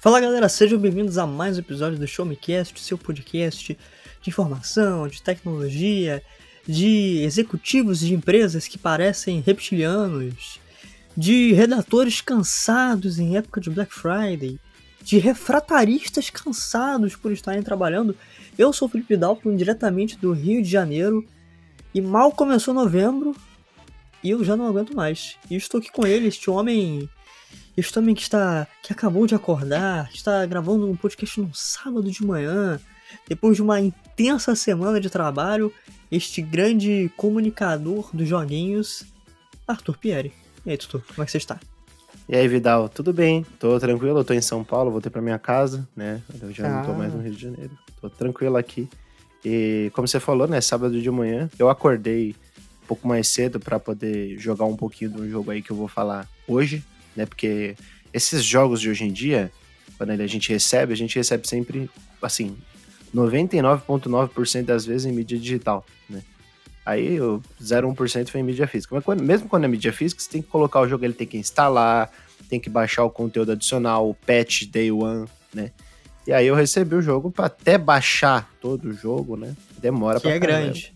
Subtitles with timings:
[0.00, 3.78] Fala galera, sejam bem-vindos a mais um episódio do Show Me Cast, seu podcast
[4.22, 6.22] de informação, de tecnologia,
[6.66, 10.58] de executivos de empresas que parecem reptilianos,
[11.14, 14.58] de redatores cansados em época de Black Friday,
[15.02, 18.16] de refrataristas cansados por estarem trabalhando.
[18.56, 21.28] Eu sou o Felipe Dalton, diretamente do Rio de Janeiro,
[21.94, 23.36] e mal começou novembro
[24.24, 25.36] e eu já não aguento mais.
[25.50, 27.06] E estou aqui com ele, este homem
[27.80, 28.66] este homem que está.
[28.82, 32.78] que acabou de acordar, está gravando um podcast no sábado de manhã,
[33.28, 35.72] depois de uma intensa semana de trabalho,
[36.10, 39.04] este grande comunicador dos joguinhos,
[39.66, 40.32] Arthur Pieri.
[40.64, 41.58] E aí, Tutu, como é que você está?
[42.28, 43.44] E aí, Vidal, tudo bem?
[43.58, 46.22] Tô tranquilo, eu tô em São Paulo, voltei pra minha casa, né?
[46.40, 46.70] Eu já ah.
[46.70, 47.72] não tô mais no Rio de Janeiro.
[48.00, 48.88] Tô tranquilo aqui.
[49.44, 52.36] E como você falou, né, sábado de manhã, eu acordei
[52.84, 55.88] um pouco mais cedo para poder jogar um pouquinho do jogo aí que eu vou
[55.88, 56.84] falar hoje,
[57.16, 57.26] né?
[57.26, 57.76] Porque
[58.12, 59.50] esses jogos de hoje em dia,
[59.96, 61.90] quando a gente recebe, a gente recebe sempre,
[62.22, 62.56] assim,
[63.14, 66.22] 99,9% das vezes em mídia digital, né?
[66.84, 68.94] Aí o 0,1% foi em mídia física.
[68.94, 71.26] Mas quando, mesmo quando é mídia física, você tem que colocar o jogo, ele tem
[71.26, 72.10] que instalar,
[72.48, 75.70] tem que baixar o conteúdo adicional, o patch day one, né?
[76.26, 79.54] E aí eu recebi o jogo para até baixar todo o jogo, né?
[79.78, 80.60] Demora que pra é caramba.
[80.62, 80.94] grande.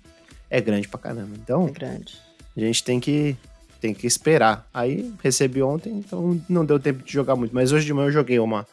[0.50, 1.36] É grande pra caramba.
[1.42, 2.14] Então, é grande.
[2.56, 3.36] a gente tem que
[3.84, 4.66] tem que esperar.
[4.72, 7.54] Aí recebi ontem, então não deu tempo de jogar muito.
[7.54, 8.66] Mas hoje de manhã eu joguei uma,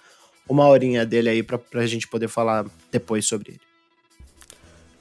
[0.48, 3.60] uma horinha dele aí pra, pra gente poder falar depois sobre ele.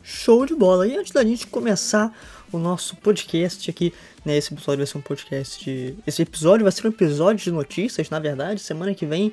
[0.03, 0.89] Show de bola!
[0.89, 2.13] E antes da gente começar
[2.51, 3.95] o nosso podcast aqui,
[4.25, 4.37] né?
[4.37, 5.95] Esse episódio vai ser um podcast de.
[6.05, 8.61] Esse episódio vai ser um episódio de notícias, na verdade.
[8.61, 9.33] Semana que vem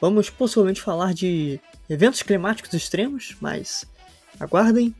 [0.00, 1.58] vamos possivelmente falar de
[1.90, 3.84] eventos climáticos extremos, mas
[4.38, 4.94] aguardem.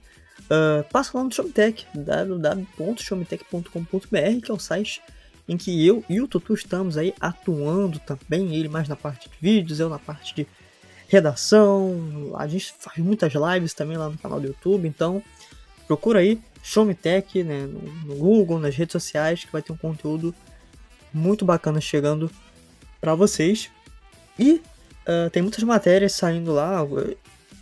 [0.53, 5.01] Uh, passa lá no Showmetech, www.showmetech.com.br, que é o site
[5.49, 9.35] em que eu e o Tutu estamos aí atuando também, ele mais na parte de
[9.41, 10.47] vídeos, eu na parte de
[11.09, 15.23] redação, a gente faz muitas lives também lá no canal do YouTube, então
[15.87, 17.67] procura aí Showmetech né,
[18.05, 20.35] no Google, nas redes sociais, que vai ter um conteúdo
[21.15, 22.31] muito bacana chegando
[23.01, 23.71] para vocês.
[24.39, 24.61] E
[25.07, 26.87] uh, tem muitas matérias saindo lá,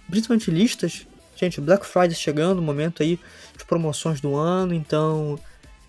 [0.08, 1.06] principalmente listas
[1.40, 3.18] Gente, Black Friday chegando, momento aí
[3.56, 5.38] de promoções do ano, então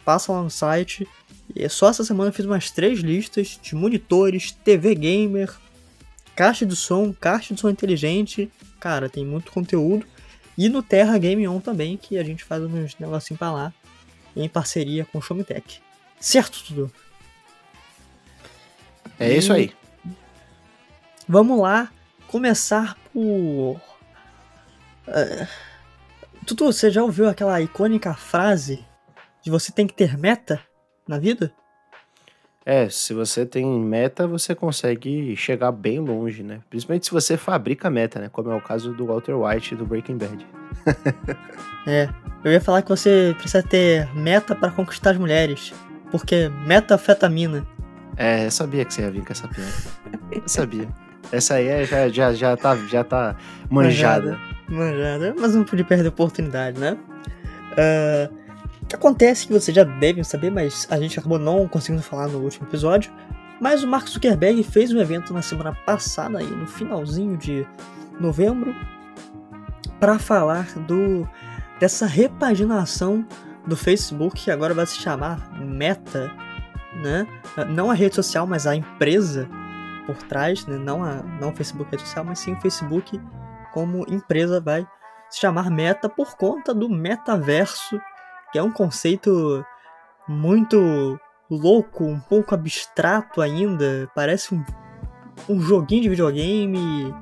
[0.06, 1.06] passa lá no site.
[1.54, 5.54] E só essa semana eu fiz umas três listas de monitores, TV gamer,
[6.38, 8.50] caixa de som, caixa de som inteligente.
[8.80, 10.08] Cara, tem muito conteúdo.
[10.58, 13.74] E no Terra Game On também, que a gente faz uns negocinhos pra lá,
[14.34, 15.82] em parceria com o Showmetech.
[16.18, 16.92] Certo, tudo?
[19.20, 19.38] É e...
[19.38, 19.74] isso aí.
[21.28, 21.92] Vamos lá
[22.28, 23.91] começar por
[25.08, 25.48] Uh,
[26.46, 28.84] Tutu, você já ouviu aquela icônica frase
[29.44, 30.60] de você tem que ter meta
[31.08, 31.54] na vida?
[32.64, 36.60] É, se você tem meta, você consegue chegar bem longe, né?
[36.70, 38.30] Principalmente se você fabrica meta, né?
[38.30, 40.46] Como é o caso do Walter White do Breaking Bad.
[41.88, 42.08] é,
[42.44, 45.74] eu ia falar que você precisa ter meta para conquistar as mulheres,
[46.12, 47.66] porque metafetamina.
[48.16, 49.72] É, eu sabia que você ia vir com essa piada.
[50.32, 50.88] Eu sabia.
[51.32, 53.36] Essa aí é, já, já, já, tá, já tá
[53.70, 54.32] manjada.
[54.32, 56.98] manjada manjada, mas não pude perder a oportunidade, né?
[57.72, 58.42] Uh,
[58.94, 62.68] acontece que vocês já devem saber, mas a gente acabou não conseguindo falar no último
[62.68, 63.12] episódio.
[63.60, 67.66] Mas o Mark Zuckerberg fez um evento na semana passada, aí, no finalzinho de
[68.20, 68.76] novembro,
[70.00, 71.28] para falar do
[71.80, 73.26] dessa repaginação
[73.66, 76.32] do Facebook, que agora vai se chamar Meta,
[77.04, 77.28] né?
[77.70, 79.48] Não a rede social, mas a empresa
[80.08, 80.78] por trás, né?
[80.78, 83.20] Não a não o Facebook rede social, mas sim o Facebook
[83.74, 84.88] como empresa vai
[85.30, 88.00] se chamar Meta por conta do metaverso,
[88.52, 89.66] que é um conceito
[90.28, 91.20] muito
[91.50, 94.64] louco, um pouco abstrato ainda, parece um,
[95.50, 97.14] um joguinho de videogame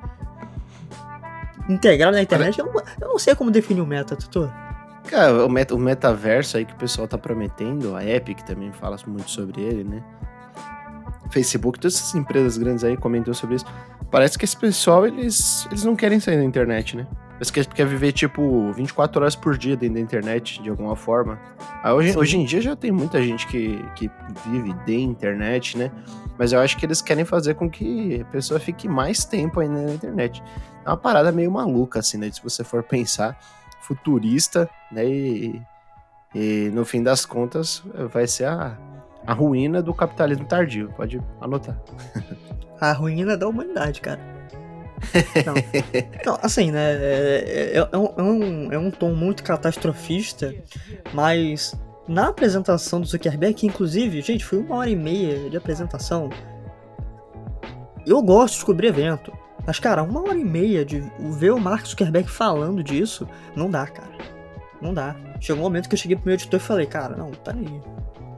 [1.70, 2.60] integrado na internet.
[2.60, 4.52] Eu, eu não sei como definir o meta, Tutu.
[5.08, 8.98] Cara, o, meta, o metaverso aí que o pessoal tá prometendo, a Epic também fala
[9.08, 10.04] muito sobre ele, né?
[11.30, 13.66] Facebook, todas essas empresas grandes aí comentam sobre isso.
[14.12, 17.08] Parece que esse pessoal, eles, eles não querem sair da internet, né?
[17.36, 21.40] Eles querem quer viver, tipo, 24 horas por dia dentro da internet, de alguma forma.
[21.82, 24.12] Aí, hoje, hoje em dia já tem muita gente que, que
[24.48, 25.92] vive de internet, né?
[26.38, 29.82] Mas eu acho que eles querem fazer com que a pessoa fique mais tempo ainda
[29.82, 30.44] na internet.
[30.86, 32.30] É uma parada meio maluca, assim, né?
[32.32, 33.40] Se você for pensar,
[33.82, 35.06] futurista, né?
[35.06, 35.62] E,
[36.36, 38.78] e no fim das contas, vai ser a,
[39.26, 40.94] a ruína do capitalismo tardio.
[40.96, 41.80] Pode anotar.
[42.80, 44.20] a ruína da humanidade, cara.
[45.46, 45.54] Não,
[46.26, 46.92] não assim, né?
[46.92, 50.54] É, é, é, um, é, um, é um tom muito catastrofista,
[51.14, 51.74] mas
[52.06, 56.30] na apresentação do Zuckerberg, que inclusive, gente, foi uma hora e meia de apresentação.
[58.06, 59.32] Eu gosto de cobrir evento.
[59.66, 63.86] Mas, cara, uma hora e meia de ver o Mark Zuckerberg falando disso, não dá,
[63.86, 64.18] cara.
[64.82, 65.16] Não dá.
[65.40, 67.82] Chegou um momento que eu cheguei pro meu editor e falei, cara, não, peraí.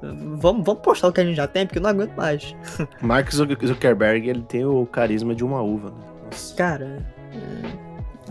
[0.02, 2.56] Vamos, vamos postar o que a gente já tem, porque eu não aguento mais.
[3.02, 5.90] Mark Zuckerberg, ele tem o carisma de uma uva.
[5.90, 5.96] Né?
[6.26, 6.56] Nossa.
[6.56, 7.06] Cara,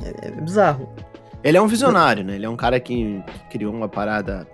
[0.02, 0.88] é, é, é bizarro.
[1.43, 2.34] Ele é um visionário, né?
[2.34, 4.46] Ele é um cara que criou uma parada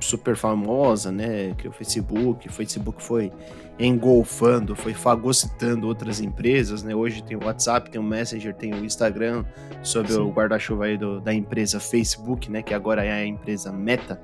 [0.00, 1.54] super famosa, né?
[1.56, 3.32] Criou o Facebook, o Facebook foi
[3.78, 6.94] engolfando, foi fagocitando outras empresas, né?
[6.94, 9.44] Hoje tem o WhatsApp, tem o Messenger, tem o Instagram,
[9.82, 10.20] sob Sim.
[10.20, 12.62] o guarda-chuva aí do, da empresa Facebook, né?
[12.62, 14.20] Que agora é a empresa Meta.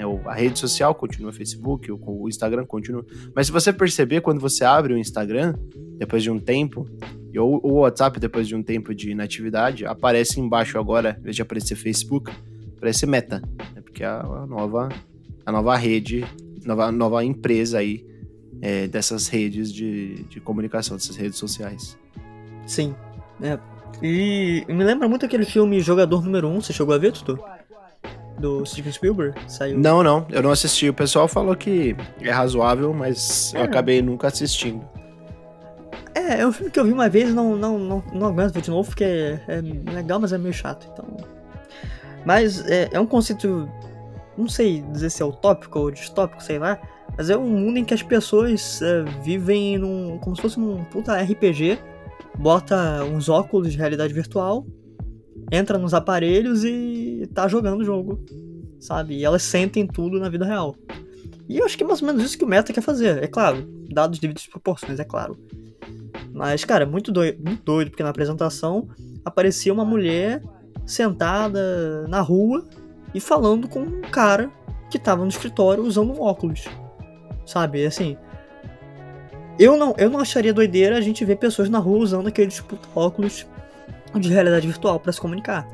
[0.00, 0.22] Né?
[0.26, 3.04] A rede social continua o Facebook, o, Instagram continua.
[3.34, 5.54] Mas se você perceber, quando você abre o Instagram,
[5.98, 6.88] depois de um tempo,
[7.36, 11.42] ou o WhatsApp depois de um tempo de inatividade, aparece embaixo agora, em vez de
[11.42, 12.32] aparecer Facebook,
[12.76, 13.42] aparece Meta,
[13.74, 13.82] né?
[13.82, 14.88] porque é a, nova,
[15.44, 16.24] a nova rede,
[16.64, 18.06] nova, nova empresa aí
[18.62, 21.98] é, dessas redes de, de comunicação, dessas redes sociais.
[22.66, 22.94] Sim.
[23.42, 23.58] É.
[24.02, 27.38] E me lembra muito aquele filme Jogador Número 1, você chegou a ver, Tutu?
[28.40, 29.38] Do Steven Spielberg?
[29.46, 29.78] Saiu.
[29.78, 30.88] Não, não, eu não assisti.
[30.88, 33.58] O pessoal falou que é razoável, mas é.
[33.58, 34.82] eu acabei nunca assistindo.
[36.14, 38.52] É, é um filme que eu vi uma vez e não, não, não, não aguento
[38.52, 39.60] ver de novo, porque é, é
[39.92, 41.06] legal, mas é meio chato, então...
[42.24, 43.68] Mas é, é um conceito,
[44.36, 46.78] não sei dizer se é utópico ou distópico, sei lá,
[47.16, 50.84] mas é um mundo em que as pessoas é, vivem num, como se fosse num
[50.84, 51.78] puta RPG,
[52.38, 54.66] bota uns óculos de realidade virtual,
[55.50, 58.20] entra nos aparelhos e tá jogando o jogo,
[58.78, 59.16] sabe?
[59.16, 60.74] E elas sentem tudo na vida real.
[61.48, 63.26] E eu acho que é mais ou menos isso que o Meta quer fazer, é
[63.26, 65.36] claro, dados devidas proporções, é claro.
[66.32, 68.88] Mas, cara, muito doido, muito doido, porque na apresentação
[69.24, 70.42] aparecia uma mulher
[70.86, 72.64] sentada na rua
[73.14, 74.50] e falando com um cara
[74.90, 76.64] que tava no escritório usando um óculos.
[77.44, 77.84] Sabe?
[77.84, 78.16] Assim.
[79.58, 82.78] Eu não, eu não acharia doideira a gente ver pessoas na rua usando aqueles tipo,
[82.94, 83.46] óculos
[84.18, 85.66] de realidade virtual para se comunicar.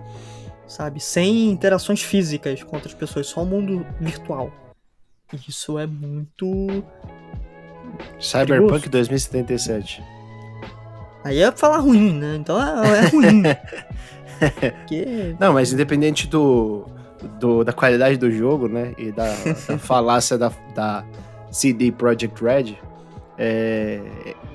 [0.66, 1.00] Sabe?
[1.00, 4.52] Sem interações físicas com outras pessoas, só o mundo virtual.
[5.48, 6.84] Isso é muito.
[8.20, 8.90] Cyberpunk perigoso.
[8.90, 10.02] 2077.
[11.24, 12.36] Aí é falar ruim, né?
[12.36, 13.42] Então é, é ruim.
[14.60, 15.34] Porque...
[15.40, 16.86] Não, mas independente do,
[17.40, 18.92] do, da qualidade do jogo, né?
[18.96, 19.34] E da,
[19.68, 21.04] da falácia da, da
[21.50, 22.76] CD Projekt Red,
[23.38, 24.00] é,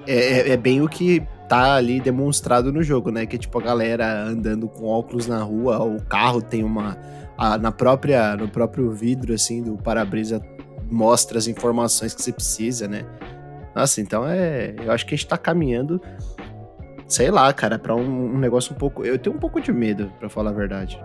[0.08, 3.26] é, é, bem o que tá ali demonstrado no jogo, né?
[3.26, 6.98] Que tipo a galera andando com óculos na rua, o carro tem uma
[7.38, 10.42] a, na própria no próprio vidro assim do para-brisa
[10.90, 13.06] mostra as informações que você precisa, né?
[13.76, 16.02] Nossa, então é, eu acho que a gente tá caminhando
[17.06, 19.04] sei lá, cara, para um, um, negócio um pouco.
[19.04, 20.98] Eu tenho um pouco de medo, para falar a verdade.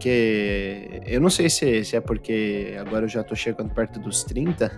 [0.00, 4.24] Porque eu não sei se, se, é porque agora eu já tô chegando perto dos
[4.24, 4.72] 30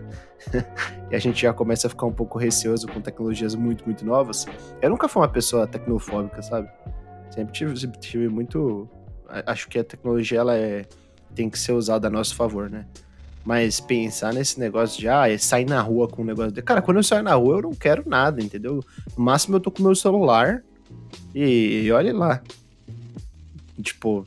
[1.12, 4.46] e a gente já começa a ficar um pouco receoso com tecnologias muito, muito novas.
[4.80, 6.68] Eu nunca fui uma pessoa tecnofóbica, sabe?
[7.30, 8.88] Sempre tive, sempre tive muito.
[9.46, 10.86] Acho que a tecnologia ela é,
[11.36, 12.84] tem que ser usada a nosso favor, né?
[13.44, 16.62] Mas pensar nesse negócio de, ah, é sair na rua com um negócio de.
[16.62, 18.82] Cara, quando eu saio na rua, eu não quero nada, entendeu?
[19.16, 20.64] No máximo eu tô com meu celular
[21.32, 22.42] e, e olhe lá.
[23.80, 24.26] Tipo,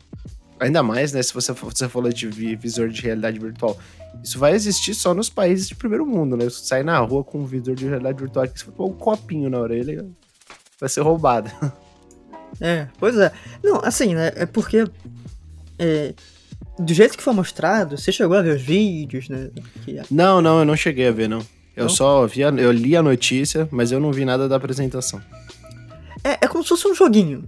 [0.65, 1.21] ainda mais, né?
[1.21, 3.77] Se você, você falou de visor de realidade virtual.
[4.23, 6.45] Isso vai existir só nos países de primeiro mundo, né?
[6.45, 9.49] Você sair na rua com um visor de realidade virtual aqui, se for um copinho
[9.49, 10.05] na orelha,
[10.79, 11.51] vai ser roubado.
[12.61, 13.33] É, pois é.
[13.61, 14.31] Não, assim, né?
[14.35, 14.85] É porque.
[15.77, 16.13] É,
[16.79, 19.49] do jeito que foi mostrado, você chegou a ver os vídeos, né?
[19.83, 20.01] Que...
[20.09, 21.45] Não, não, eu não cheguei a ver, não.
[21.75, 21.89] Eu não?
[21.89, 25.21] só vi a, eu li a notícia, mas eu não vi nada da apresentação.
[26.23, 27.47] É, é como se fosse um joguinho.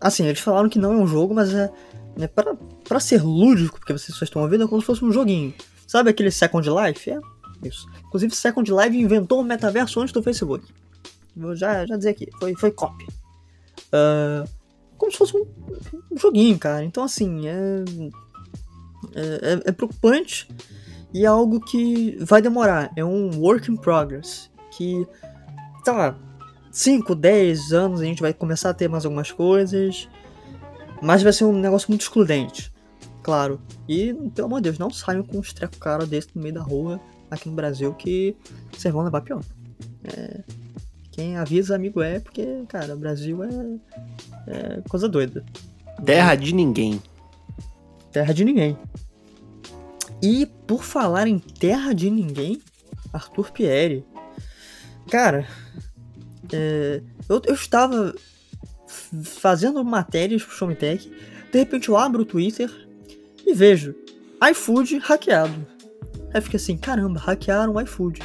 [0.00, 1.70] Assim, eles falaram que não é um jogo, mas é,
[2.18, 5.12] é pra, pra ser lúdico, porque vocês só estão ouvindo, é como se fosse um
[5.12, 5.54] joguinho.
[5.86, 7.10] Sabe aquele Second Life?
[7.10, 7.18] É
[7.62, 7.86] isso.
[8.06, 10.66] Inclusive, Second Life inventou o metaverso antes do Facebook.
[11.36, 13.04] Vou já, já dizer aqui, foi, foi copy.
[13.88, 14.48] Uh,
[14.96, 15.46] como se fosse um,
[16.10, 16.82] um, joguinho, cara.
[16.82, 17.84] Então, assim, é,
[19.14, 20.48] é, é, é preocupante
[21.12, 22.90] e é algo que vai demorar.
[22.96, 24.50] É um work in progress.
[24.72, 25.06] Que,
[25.84, 26.18] tá,
[26.70, 30.08] 5, 10 anos a gente vai começar a ter mais algumas coisas,
[31.02, 32.72] mas vai ser um negócio muito excludente,
[33.22, 33.60] claro.
[33.88, 36.62] E, pelo amor de Deus, não saiam com um estreco cara desse no meio da
[36.62, 37.00] rua
[37.30, 38.36] aqui no Brasil que
[38.72, 39.42] vocês vão levar pior.
[40.04, 40.42] É,
[41.10, 43.48] quem avisa amigo é, porque, cara, o Brasil é,
[44.46, 45.44] é coisa doida.
[46.04, 47.00] Terra de ninguém.
[48.12, 48.78] Terra de ninguém.
[50.22, 52.60] E por falar em terra de ninguém,
[53.12, 54.04] Arthur Pierre.
[55.10, 55.46] Cara,
[56.52, 58.14] é, eu, eu estava
[59.22, 61.10] fazendo matérias pro Showmetech,
[61.52, 62.70] de repente eu abro o Twitter
[63.46, 63.94] e vejo
[64.50, 65.66] iFood hackeado.
[66.34, 68.20] Aí fica assim, caramba, hackearam o iFood.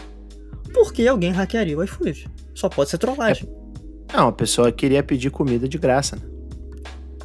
[0.74, 2.28] Por que alguém hackearia o iFood?
[2.54, 3.48] Só pode ser trollagem.
[4.14, 6.22] Não, a pessoa queria pedir comida de graça, né?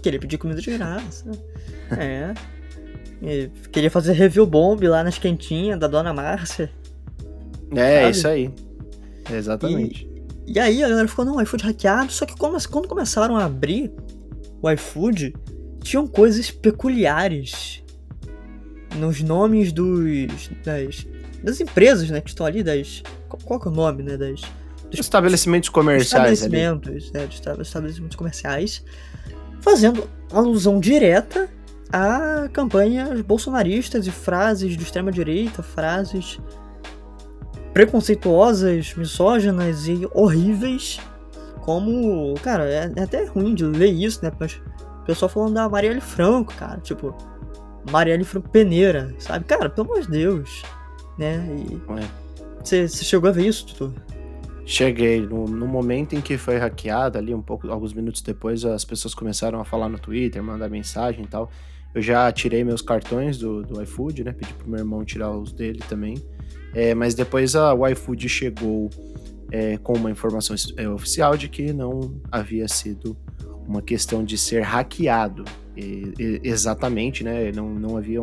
[0.03, 1.31] Queria pedir comida de graça.
[1.99, 2.33] é.
[3.23, 6.71] E queria fazer review bomb lá nas quentinhas da dona Márcia.
[7.75, 8.11] É, sabe?
[8.11, 8.55] isso aí.
[9.33, 10.16] Exatamente.
[10.47, 12.12] E, aí a galera ficou, não, o iFood hackeado.
[12.12, 13.93] Só que quando, quando começaram a abrir
[14.62, 15.35] o iFood,
[15.83, 17.83] tinham coisas peculiares
[18.97, 21.07] nos nomes dos das,
[21.43, 24.41] das empresas, né, que estão ali, das qual, qual é o nome, né, das
[24.91, 27.25] dos estabelecimentos comerciais estabelecimentos, ali.
[27.25, 28.85] É, dos estabelecimentos comerciais,
[29.61, 31.49] fazendo alusão direta
[31.93, 36.38] a campanhas bolsonaristas e frases de extrema direita, frases
[37.76, 40.99] preconceituosas, misóginas e horríveis,
[41.61, 44.54] como, cara, é, é até ruim de ler isso, né, mas
[45.02, 47.14] o pessoal falando da Marielle Franco, cara, tipo,
[47.90, 49.45] Marielle Franco Peneira, sabe?
[49.45, 50.62] Cara, pelo amor de Deus,
[51.18, 51.38] né?
[52.64, 53.95] Você chegou a ver isso, Tutu?
[54.64, 55.21] Cheguei.
[55.21, 59.14] No, no, momento em que foi hackeada, ali um pouco, alguns minutos depois, as pessoas
[59.14, 61.50] começaram a falar no Twitter, mandar mensagem e tal.
[61.97, 64.31] Eu já tirei meus cartões do, do iFood, né?
[64.31, 66.23] Pedi pro meu irmão tirar os dele também.
[66.75, 68.91] É, mas depois a, o iFood chegou
[69.50, 73.17] é, com uma informação é, oficial de que não havia sido
[73.67, 75.43] uma questão de ser hackeado.
[75.75, 77.50] E, e, exatamente, né?
[77.50, 78.23] Não, não haviam.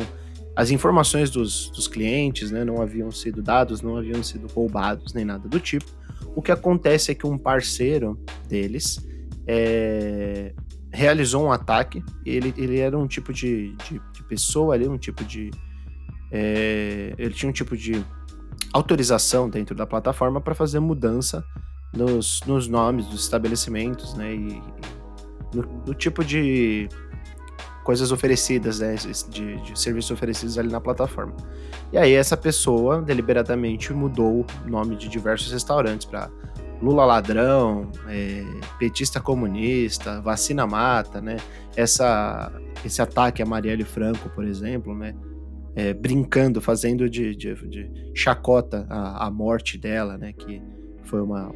[0.54, 5.24] As informações dos, dos clientes né, não haviam sido dados, não haviam sido roubados, nem
[5.24, 5.90] nada do tipo.
[6.36, 8.16] O que acontece é que um parceiro
[8.48, 9.04] deles
[9.48, 10.52] é,
[10.94, 12.02] realizou um ataque.
[12.24, 15.50] Ele, ele era um tipo de, de, de pessoa ali, um tipo de.
[16.30, 18.04] É, ele tinha um tipo de
[18.72, 21.44] autorização dentro da plataforma para fazer mudança
[21.92, 24.34] nos, nos nomes dos estabelecimentos, né?
[24.34, 24.62] E,
[25.54, 26.88] no, no, tipo de
[27.84, 28.94] coisas oferecidas, né?
[29.28, 31.36] De, de serviços oferecidos ali na plataforma.
[31.92, 36.30] E aí essa pessoa deliberadamente mudou o nome de diversos restaurantes para
[36.82, 38.44] Lula ladrão, é,
[38.78, 41.36] petista comunista, vacina mata, né?
[41.76, 42.52] Essa,
[42.84, 45.14] esse ataque a Marielle Franco, por exemplo, né?
[45.76, 50.32] É, brincando, fazendo de, de, de chacota a, a, morte dela, né?
[50.32, 50.62] Que
[51.02, 51.52] foi uma,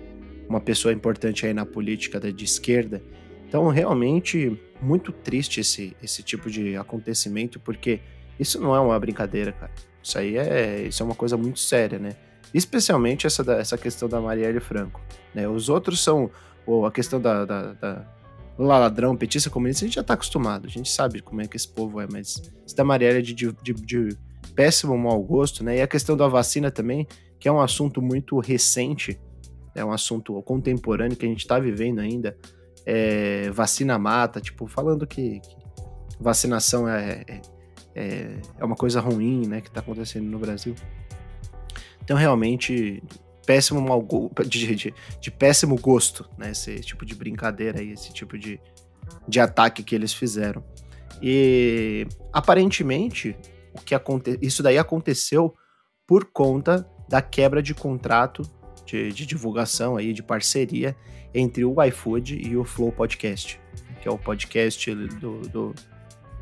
[0.48, 3.02] uma pessoa importante aí na política de esquerda.
[3.46, 8.00] Então, realmente, muito triste esse, esse tipo de acontecimento, porque
[8.38, 9.72] isso não é uma brincadeira, cara.
[10.02, 12.16] Isso aí é, isso é uma coisa muito séria, né?
[12.52, 15.00] Especialmente essa, da, essa questão da Marielle Franco.
[15.34, 15.48] Né?
[15.48, 16.30] Os outros são
[16.66, 18.06] ou a questão da, da, da
[18.58, 21.68] ladrão, petista, comunista, a gente já tá acostumado, a gente sabe como é que esse
[21.68, 24.18] povo é, mas isso da Marielle é de, de, de, de
[24.54, 25.78] péssimo mau gosto, né?
[25.78, 27.06] E a questão da vacina também,
[27.40, 29.18] que é um assunto muito recente,
[29.74, 32.36] é um assunto contemporâneo que a gente tá vivendo ainda,
[32.84, 35.56] é, vacina mata, tipo, falando que, que
[36.20, 37.24] vacinação é,
[37.94, 40.74] é, é, uma coisa ruim, né, que tá acontecendo no Brasil.
[42.08, 43.02] Então, realmente,
[43.44, 44.02] péssimo mal
[44.46, 46.52] de, de, de, péssimo gosto, né?
[46.52, 48.58] Esse tipo de brincadeira aí, esse tipo de,
[49.28, 50.64] de ataque que eles fizeram.
[51.20, 53.36] E aparentemente,
[53.74, 54.38] o que aconte...
[54.40, 55.54] isso daí aconteceu
[56.06, 58.40] por conta da quebra de contrato
[58.86, 60.96] de, de divulgação aí, de parceria
[61.34, 63.60] entre o iFood e o Flow Podcast,
[64.00, 65.74] que é o podcast do, do,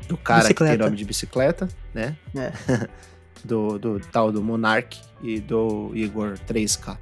[0.07, 0.71] do cara bicicleta.
[0.71, 2.15] que tem nome de bicicleta, né?
[2.33, 2.87] É.
[3.43, 6.97] do, do tal do Monark e do Igor 3K.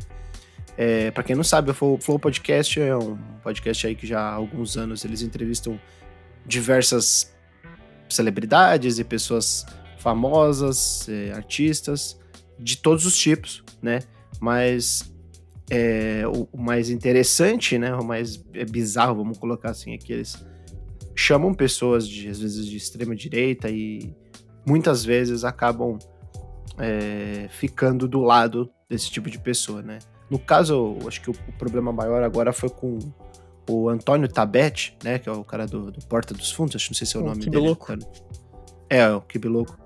[0.78, 4.34] É, para quem não sabe, o Flow Podcast é um podcast aí que já há
[4.34, 5.80] alguns anos eles entrevistam
[6.46, 7.34] diversas
[8.10, 9.66] celebridades e pessoas
[9.98, 12.20] famosas, é, artistas,
[12.60, 14.02] de todos os tipos, né?
[14.40, 15.12] Mas
[15.70, 17.96] é, o, o, mais interessante, né?
[17.96, 20.46] O mais é bizarro, vamos colocar assim, é que eles
[21.16, 24.14] chamam pessoas de, às vezes de extrema direita e
[24.68, 25.98] muitas vezes acabam
[26.78, 30.00] é, ficando do lado desse tipo de pessoa, né?
[30.30, 33.00] No caso, acho que o, o problema maior agora foi com
[33.70, 35.20] o Antônio Tabet, né?
[35.20, 37.20] Que é o cara do, do Porta dos Fundos, acho que não sei se é
[37.20, 37.58] o, o nome dele.
[37.58, 37.94] Louco.
[38.90, 39.78] É, o Kibiloco.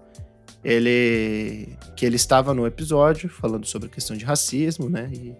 [0.64, 1.78] Ele.
[1.96, 5.10] Que ele estava no episódio falando sobre a questão de racismo, né?
[5.14, 5.36] E,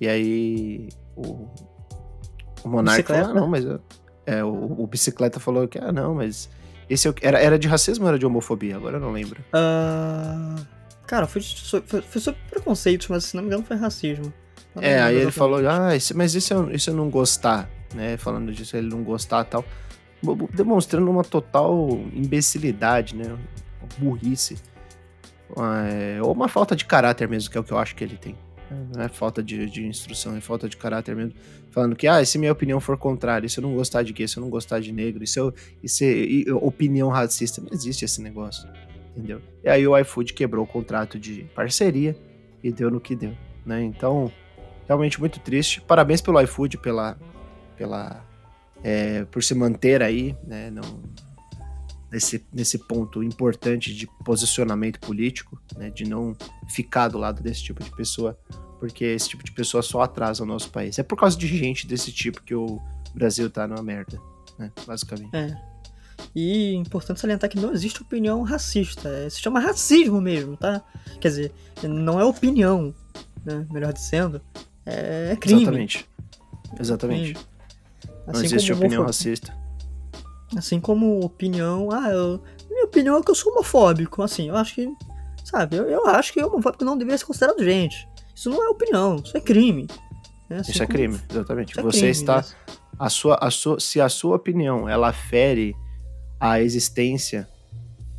[0.00, 1.48] e aí o,
[2.64, 3.64] o Monark falou, ah, não, mas.
[4.26, 6.50] É, o, o Bicicleta falou que, ah, não, mas.
[6.88, 8.76] Esse é era, era de racismo ou era de homofobia?
[8.76, 9.42] Agora eu não lembro.
[9.52, 10.77] Uh...
[11.08, 14.30] Cara, foi, foi, foi sobre preconceitos, mas se não me engano foi racismo.
[14.78, 18.18] é, aí ele falou, ah, esse, mas isso eu, isso eu não gostar, né?
[18.18, 19.64] Falando disso, ele não gostar tal.
[20.52, 23.24] Demonstrando uma total imbecilidade, né?
[23.24, 24.58] Uma burrice.
[25.56, 28.18] É, ou uma falta de caráter mesmo, que é o que eu acho que ele
[28.18, 28.36] tem.
[28.94, 31.32] Não é falta de, de instrução, é falta de caráter mesmo.
[31.70, 34.36] Falando que, ah, se minha opinião for contrária, se eu não gostar de gay, se
[34.36, 38.68] eu não gostar de negro, se eu, isso é opinião racista, não existe esse negócio
[39.18, 39.42] entendeu?
[39.64, 42.16] E aí o iFood quebrou o contrato de parceria
[42.62, 43.82] e deu no que deu, né?
[43.82, 44.32] Então,
[44.86, 45.80] realmente muito triste.
[45.80, 47.18] Parabéns pelo iFood, pela,
[47.76, 48.24] pela
[48.82, 51.02] é, por se manter aí, né, não,
[52.10, 56.36] nesse, nesse ponto importante de posicionamento político, né, de não
[56.68, 58.38] ficar do lado desse tipo de pessoa,
[58.78, 60.98] porque esse tipo de pessoa só atrasa o nosso país.
[60.98, 62.80] É por causa de gente desse tipo que o
[63.12, 64.20] Brasil tá numa merda,
[64.56, 65.34] né, basicamente.
[65.34, 65.67] É.
[66.34, 70.82] E é importante salientar que não existe opinião racista, é, se chama racismo mesmo, tá?
[71.20, 72.94] Quer dizer, não é opinião,
[73.44, 74.40] né, melhor dizendo,
[74.84, 75.62] é crime.
[75.62, 76.08] Exatamente.
[76.78, 77.34] Exatamente.
[77.34, 77.48] Crime.
[78.26, 79.56] Assim não existe opinião racista.
[80.56, 81.90] Assim como opinião.
[81.90, 84.22] Ah, eu, minha opinião é que eu sou homofóbico.
[84.22, 84.88] Assim, eu acho que.
[85.44, 88.08] Sabe, eu, eu acho que homofóbico não deveria ser considerado gente.
[88.34, 89.86] Isso não é opinião, isso é crime.
[90.48, 90.58] Né?
[90.58, 91.78] Assim isso é crime, exatamente.
[91.78, 92.36] É Você crime, está.
[92.36, 92.44] Né?
[92.98, 95.74] A sua, a sua, se a sua opinião ela fere
[96.40, 97.48] a existência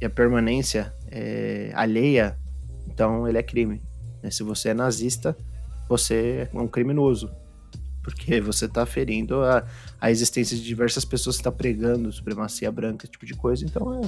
[0.02, 2.38] e a permanência é, alheia,
[2.88, 3.82] então ele é crime.
[4.22, 4.32] Né?
[4.32, 5.36] Se você é nazista,
[5.88, 7.32] você é um criminoso
[8.10, 9.64] porque você está ferindo a,
[10.00, 13.66] a existência de diversas pessoas que estão tá pregando supremacia branca, esse tipo de coisa.
[13.66, 14.02] Então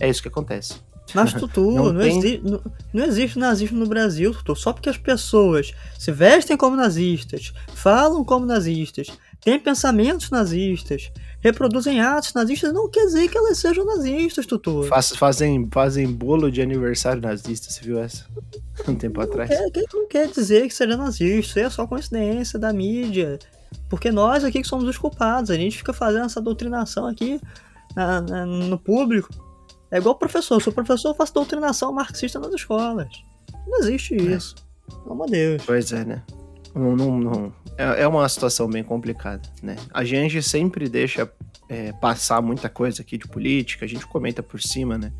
[0.00, 0.74] é, é isso que acontece.
[1.14, 2.18] Mas, Tutu, não, não, tem...
[2.18, 2.60] exi não,
[2.92, 4.56] não, existe nazismo no Brasil, Tutu.
[4.56, 9.08] Só porque as pessoas se vestem como nazistas, falam como nazistas,
[9.46, 14.82] têm pensamentos nazistas, reproduzem atos nazistas, não quer dizer que elas sejam nazistas, Tutu.
[14.82, 18.26] Faz, fazem, fazem bolo de aniversário nazista, você viu essa?
[18.86, 19.48] Um tempo não atrás.
[19.48, 23.38] Quer, não quer dizer que seja nazista, isso é só coincidência da mídia.
[23.88, 27.40] Porque nós aqui que somos os culpados, a gente fica fazendo essa doutrinação aqui
[27.94, 29.30] na, na, no público.
[29.90, 33.08] É igual professor, sou professor, eu faço doutrinação marxista nas escolas.
[33.66, 34.18] Não existe é.
[34.18, 34.56] isso.
[34.90, 34.94] É.
[35.02, 35.62] Pelo amor de Deus.
[35.64, 36.22] Pois é, né?
[36.76, 37.52] Não, não, não.
[37.78, 39.76] É, é uma situação bem complicada, né?
[39.92, 41.30] A gente sempre deixa
[41.70, 45.10] é, passar muita coisa aqui de política, a gente comenta por cima, né?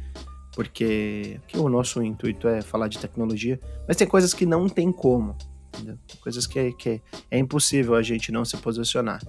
[0.55, 5.35] Porque o nosso intuito é falar de tecnologia, mas tem coisas que não tem como,
[5.75, 5.99] entendeu?
[6.21, 9.23] Coisas que, que é impossível a gente não se posicionar.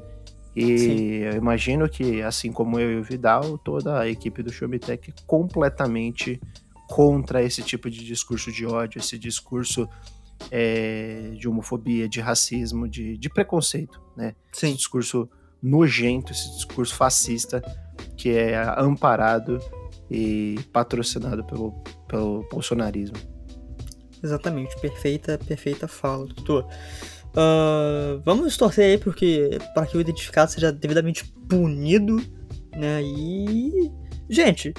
[0.54, 1.10] E Sim.
[1.24, 5.14] eu imagino que, assim como eu e o Vidal, toda a equipe do Showmetech é
[5.26, 6.42] completamente
[6.90, 9.88] contra esse tipo de discurso de ódio, esse discurso
[10.52, 14.36] é, de homofobia, de racismo, de, de preconceito, né?
[14.52, 14.68] Sim.
[14.68, 15.30] Esse discurso
[15.62, 17.62] nojento, esse discurso fascista
[18.16, 19.60] que é amparado
[20.10, 21.72] e patrocinado pelo,
[22.08, 23.18] pelo bolsonarismo.
[24.24, 26.68] Exatamente, perfeita, perfeita fala, doutor.
[27.30, 32.18] Uh, vamos torcer aí porque para que o identificado seja devidamente punido,
[32.76, 33.02] né?
[33.04, 33.92] E
[34.30, 34.74] gente,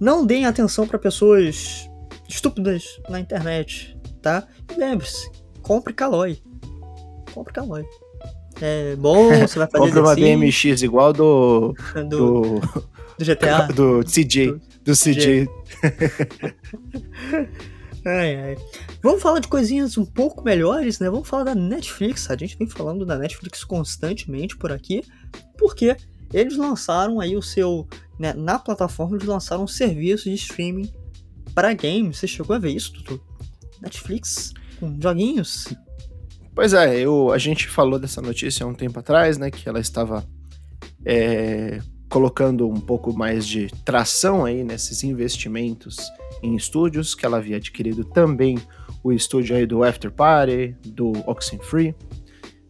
[0.00, 1.90] não deem atenção para pessoas
[2.28, 4.48] estúpidas na internet, tá?
[4.74, 5.30] E lembre-se,
[5.62, 6.42] compre Caloi.
[7.32, 7.84] Compre Caloi.
[8.60, 12.60] É bom, você vai fazer Compre uma BMX igual do do, do,
[13.18, 15.46] do GTA, do CJ, do, do CJ.
[18.06, 18.56] ai, ai.
[19.02, 21.10] Vamos falar de coisinhas um pouco melhores, né?
[21.10, 22.30] Vamos falar da Netflix.
[22.30, 25.02] A gente vem falando da Netflix constantemente por aqui,
[25.58, 25.94] porque
[26.32, 27.86] eles lançaram aí o seu.
[28.18, 30.90] Né, na plataforma, eles lançaram um serviço de streaming
[31.54, 32.18] para games.
[32.18, 33.33] Você chegou a ver isso, Tutu?
[33.84, 35.68] Netflix com joguinhos?
[36.54, 39.50] Pois é, eu, a gente falou dessa notícia há um tempo atrás, né?
[39.50, 40.24] Que ela estava
[41.04, 45.96] é, colocando um pouco mais de tração aí nesses investimentos
[46.42, 48.58] em estúdios, que ela havia adquirido também
[49.02, 51.94] o estúdio aí do After Party, do Oxenfree.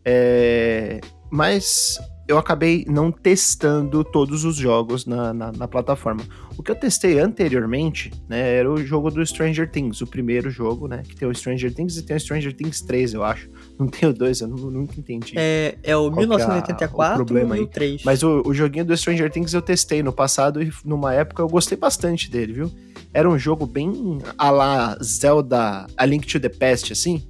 [0.05, 1.01] É,
[1.31, 6.23] mas eu acabei não testando todos os jogos na, na, na, plataforma.
[6.57, 10.89] O que eu testei anteriormente, né, era o jogo do Stranger Things, o primeiro jogo,
[10.89, 13.51] né, que tem o Stranger Things e tem o Stranger Things 3, eu acho.
[13.79, 15.35] Não tem o 2, eu nunca entendi.
[15.37, 17.67] É, é o 1984 é o problema aí.
[17.67, 18.03] 3.
[18.05, 21.49] Mas o, o joguinho do Stranger Things eu testei no passado e numa época eu
[21.49, 22.73] gostei bastante dele, viu?
[23.13, 27.23] Era um jogo bem a la Zelda A Link to the Past, assim,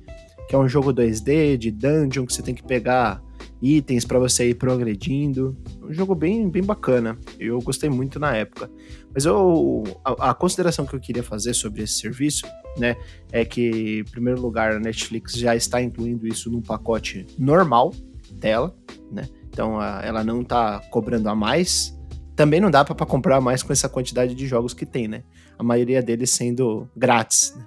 [0.48, 3.23] que é um jogo 2D de dungeon que você tem que pegar
[3.64, 5.56] itens para você ir progredindo.
[5.82, 7.18] Um jogo bem, bem bacana.
[7.40, 8.70] Eu gostei muito na época.
[9.12, 12.46] Mas eu, a, a, consideração que eu queria fazer sobre esse serviço,
[12.76, 12.94] né,
[13.32, 17.94] é que, em primeiro lugar, a Netflix já está incluindo isso num pacote normal
[18.32, 18.76] dela,
[19.10, 19.26] né?
[19.48, 21.98] Então a, ela não está cobrando a mais.
[22.36, 25.22] Também não dá para comprar mais com essa quantidade de jogos que tem, né?
[25.58, 27.54] A maioria deles sendo grátis.
[27.56, 27.64] Né?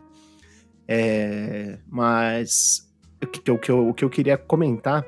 [0.90, 2.88] É, mas
[3.24, 5.04] o que, o, que eu, o que eu queria comentar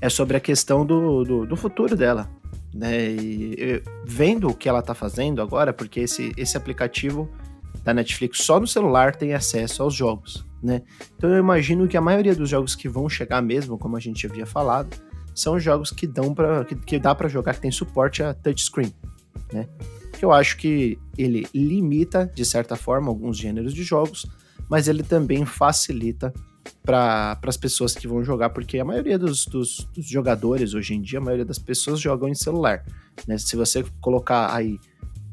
[0.00, 2.30] é sobre a questão do, do, do futuro dela.
[2.74, 3.10] Né?
[3.10, 7.28] E, vendo o que ela está fazendo agora, porque esse, esse aplicativo
[7.84, 10.44] da Netflix só no celular tem acesso aos jogos.
[10.62, 10.82] Né?
[11.16, 14.26] Então eu imagino que a maioria dos jogos que vão chegar mesmo, como a gente
[14.26, 14.96] havia falado,
[15.34, 18.92] são jogos que dão para que, que, dá para jogar que tem suporte a touchscreen,
[19.52, 19.68] né?
[20.18, 24.26] Que eu acho que ele limita de certa forma alguns gêneros de jogos,
[24.68, 26.34] mas ele também facilita
[26.88, 31.02] para as pessoas que vão jogar, porque a maioria dos, dos, dos, jogadores hoje em
[31.02, 32.82] dia, a maioria das pessoas jogam em celular.
[33.26, 33.36] Né?
[33.36, 34.80] Se você colocar aí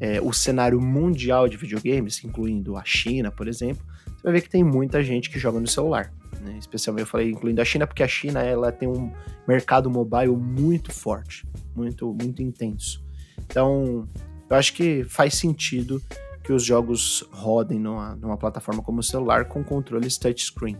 [0.01, 4.49] é, o cenário mundial de videogames, incluindo a China, por exemplo, você vai ver que
[4.49, 6.11] tem muita gente que joga no celular.
[6.41, 6.57] Né?
[6.59, 9.09] Especialmente eu falei incluindo a China, porque a China ela tem um
[9.47, 13.01] mercado mobile muito forte, muito, muito intenso.
[13.45, 14.05] Então,
[14.49, 16.03] eu acho que faz sentido
[16.43, 20.77] que os jogos rodem numa, numa plataforma como o celular com controles touchscreen.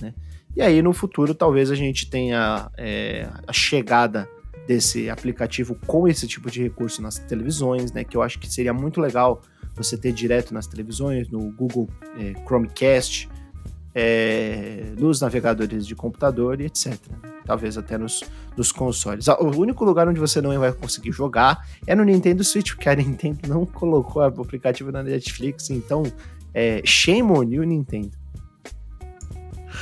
[0.00, 0.14] Né?
[0.56, 4.28] E aí, no futuro, talvez a gente tenha é, a chegada
[4.66, 8.04] desse aplicativo com esse tipo de recurso nas televisões, né?
[8.04, 9.40] Que eu acho que seria muito legal
[9.74, 13.28] você ter direto nas televisões, no Google é, Chromecast,
[13.94, 16.98] é, nos navegadores de computador e etc.
[17.46, 18.22] Talvez até nos,
[18.56, 19.26] nos consoles.
[19.26, 22.94] O único lugar onde você não vai conseguir jogar é no Nintendo Switch, porque a
[22.94, 26.02] Nintendo não colocou o aplicativo na Netflix, então
[26.52, 28.10] é, shame on you, Nintendo.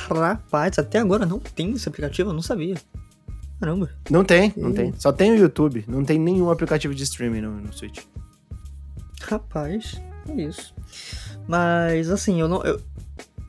[0.09, 2.75] Rapaz, até agora não tem esse aplicativo, eu não sabia.
[3.59, 3.89] Caramba.
[4.09, 4.73] Não tem, não e...
[4.73, 4.93] tem.
[4.97, 8.03] Só tem o YouTube, não tem nenhum aplicativo de streaming no, no Switch.
[9.21, 10.73] Rapaz, é isso.
[11.47, 12.79] Mas assim, eu não, eu,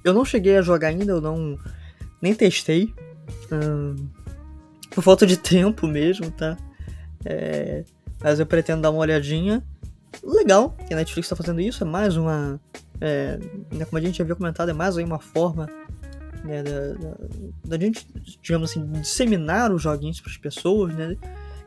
[0.05, 1.59] eu não cheguei a jogar ainda, eu não
[2.23, 2.93] nem testei.
[3.53, 4.09] Hum,
[4.91, 6.57] por falta de tempo mesmo, tá?
[7.25, 7.85] É,
[8.23, 9.63] mas eu pretendo dar uma olhadinha.
[10.25, 12.59] Legal que a Netflix tá fazendo isso, é mais uma.
[13.01, 13.39] É,
[13.71, 15.69] né, como a gente já havia comentado, é mais aí uma forma
[16.45, 17.17] né, da, da,
[17.65, 18.07] da, gente,
[18.43, 21.17] digamos assim, disseminar os joguinhos para as pessoas, né?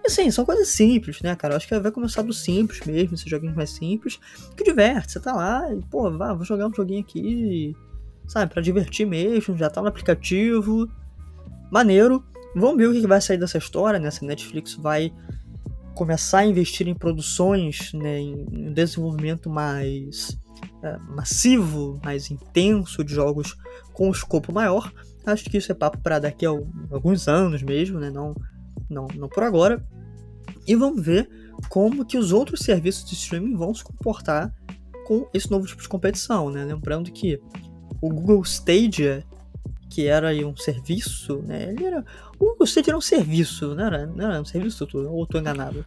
[0.03, 1.55] E assim, são coisas simples, né, cara?
[1.55, 4.19] Acho que vai começar do simples mesmo, esses joguinhos mais simples,
[4.55, 5.11] que diverte.
[5.11, 7.75] Você tá lá e, pô, vá, vou jogar um joguinho aqui,
[8.27, 10.89] sabe, para divertir mesmo, já tá no aplicativo.
[11.71, 12.23] Maneiro.
[12.53, 14.11] Vamos ver o que vai sair dessa história, né?
[14.11, 15.13] Se a Netflix vai
[15.95, 20.37] começar a investir em produções, né, em desenvolvimento mais
[20.83, 23.55] é, massivo, mais intenso de jogos
[24.01, 24.91] com um escopo maior.
[25.23, 28.09] Acho que isso é papo para daqui a alguns anos mesmo, né?
[28.09, 28.33] Não,
[28.89, 29.85] não, não por agora.
[30.67, 31.29] E vamos ver
[31.69, 34.51] como que os outros serviços de streaming vão se comportar
[35.05, 36.65] com esse novo tipo de competição, né?
[36.65, 37.39] Lembrando que
[38.01, 39.23] o Google Stadia,
[39.87, 41.69] que era aí um serviço, né?
[41.69, 42.03] Ele era,
[42.39, 45.85] o Google Stadia era um serviço, não era, não era um serviço, ou estou enganado?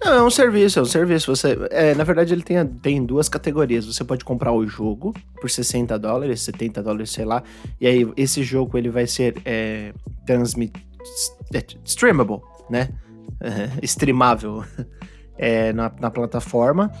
[0.00, 1.34] Não, é um serviço, é um serviço.
[1.34, 3.84] Você, é, na verdade, ele tem, tem duas categorias.
[3.84, 7.42] Você pode comprar o jogo por 60 dólares, 70 dólares, sei lá.
[7.80, 9.92] E aí, esse jogo ele vai ser é,
[10.24, 10.72] transmit,
[11.52, 12.90] é, streamable, né?
[13.40, 14.64] É, streamável
[15.36, 16.92] é, na, na plataforma.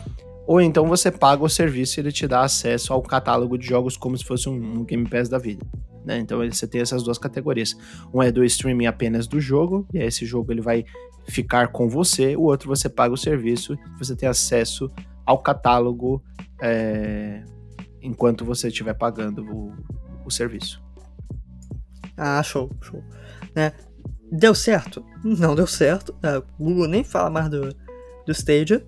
[0.46, 3.98] Ou então você paga o serviço e ele te dá acesso ao catálogo de jogos
[3.98, 5.64] como se fosse um, um Game Pass da vida.
[6.06, 6.18] Né?
[6.20, 7.76] Então você tem essas duas categorias.
[8.14, 10.86] Um é do streaming apenas do jogo, e aí esse jogo ele vai
[11.28, 14.90] ficar com você, o outro você paga o serviço, você tem acesso
[15.24, 16.22] ao catálogo
[16.60, 17.44] é,
[18.00, 19.74] enquanto você estiver pagando o,
[20.24, 20.82] o serviço.
[22.16, 23.02] Ah, show, show.
[23.54, 23.72] Né?
[24.32, 25.04] Deu certo?
[25.22, 26.14] Não deu certo.
[26.22, 27.74] É, o Google nem fala mais do,
[28.26, 28.84] do Stadia.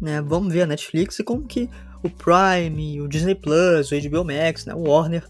[0.00, 0.22] Né?
[0.22, 1.68] Vamos ver a Netflix e como que
[2.02, 4.74] o Prime, o Disney Plus, o HBO Max, né?
[4.74, 5.24] o Warner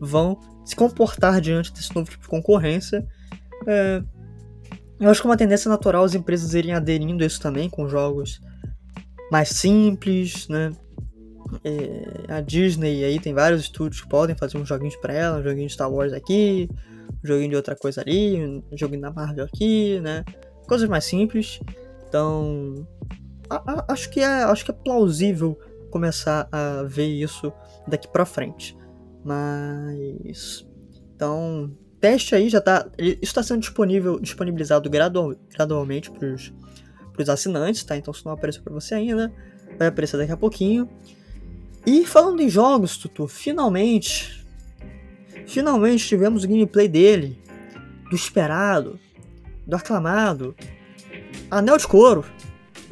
[0.00, 3.06] vão se comportar diante desse novo tipo de concorrência.
[3.66, 4.02] É,
[5.00, 7.88] eu acho que é uma tendência natural as empresas irem aderindo a isso também, com
[7.88, 8.40] jogos
[9.30, 10.72] mais simples, né?
[11.64, 15.42] É, a Disney aí tem vários estúdios que podem fazer uns joguinhos pra ela, um
[15.42, 16.68] joguinho de Star Wars aqui,
[17.22, 20.24] um joguinho de outra coisa ali, um joguinho da Marvel aqui, né?
[20.66, 21.60] Coisas mais simples.
[22.08, 22.86] Então,
[23.50, 25.58] a, a, acho que é, acho que é plausível
[25.90, 27.52] começar a ver isso
[27.86, 28.76] daqui para frente.
[29.24, 30.66] Mas
[31.14, 31.70] então,
[32.02, 32.86] teste aí já tá.
[32.98, 36.34] Isso está sendo disponível, disponibilizado gradual, gradualmente para
[37.16, 37.96] os assinantes, tá?
[37.96, 39.32] Então se não apareceu para você ainda,
[39.78, 40.90] vai aparecer daqui a pouquinho.
[41.86, 44.44] E falando em jogos, Tutu, finalmente.
[45.46, 47.40] Finalmente tivemos o gameplay dele.
[48.10, 48.98] Do esperado.
[49.64, 50.56] Do aclamado.
[51.50, 52.24] Anel de couro.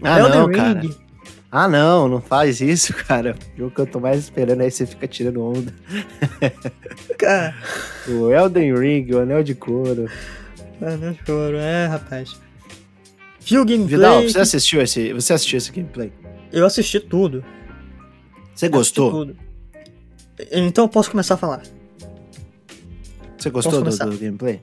[0.02, 0.56] Ah, Elden não, Ring.
[0.56, 1.09] Cara.
[1.52, 3.36] Ah, não, não faz isso, cara.
[3.54, 5.74] O jogo que eu tô mais esperando aí você fica tirando onda.
[7.18, 7.54] Cara.
[8.08, 10.08] o Elden Ring, o Anel de Couro.
[10.80, 12.38] Anel de Couro, é, rapaz.
[13.40, 13.96] Viu o gameplay?
[13.96, 16.12] Vidal, você assistiu esse, você assistiu esse gameplay?
[16.52, 17.44] Eu assisti tudo.
[18.54, 19.10] Você gostou?
[19.10, 19.36] Tudo.
[20.52, 21.62] Então eu posso começar a falar.
[23.36, 24.60] Você gostou do, do, gameplay?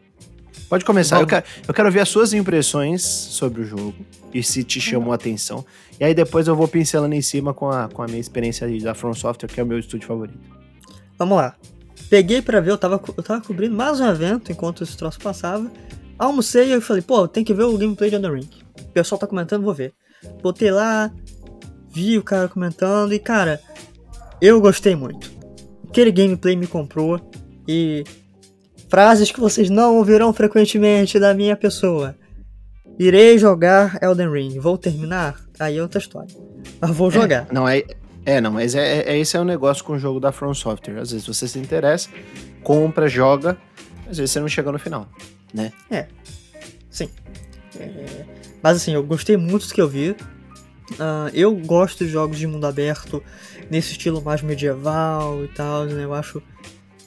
[0.69, 1.19] Pode começar.
[1.19, 3.95] Eu quero, eu quero ver as suas impressões sobre o jogo
[4.34, 5.65] e se te chamou a atenção.
[5.99, 8.93] E aí depois eu vou pincelando em cima com a, com a minha experiência da
[8.93, 10.39] From Software, que é o meu estúdio favorito.
[11.17, 11.56] Vamos lá.
[12.10, 15.71] Peguei pra ver, eu tava, eu tava cobrindo mais um evento enquanto esse troço passava.
[16.17, 18.49] Almocei e eu falei, pô, tem que ver o gameplay de Under Ring.
[18.80, 19.93] O pessoal tá comentando, vou ver.
[20.41, 21.12] Botei lá,
[21.89, 23.62] vi o cara comentando e, cara,
[24.41, 25.32] eu gostei muito.
[25.88, 27.19] Aquele gameplay me comprou
[27.67, 28.03] e
[28.89, 32.15] frases que vocês não ouvirão frequentemente da minha pessoa.
[33.00, 34.60] Irei jogar Elden Ring.
[34.60, 35.39] Vou terminar?
[35.60, 36.36] Aí é outra história.
[36.82, 37.47] Mas vou jogar.
[37.50, 37.84] É, não, é,
[38.26, 41.00] é, não, mas é, é, esse é o negócio com o jogo da From Software.
[41.00, 42.10] Às vezes você se interessa,
[42.63, 43.58] compra, joga,
[44.10, 45.08] às vezes você não chega no final,
[45.54, 45.71] né?
[45.91, 46.08] É.
[46.89, 47.10] Sim.
[47.80, 48.26] É...
[48.62, 50.12] Mas assim, eu gostei muito do que eu vi.
[50.91, 53.21] Uh, eu gosto de jogos de mundo aberto
[53.69, 56.04] nesse estilo mais medieval e tal, né?
[56.04, 56.41] Eu acho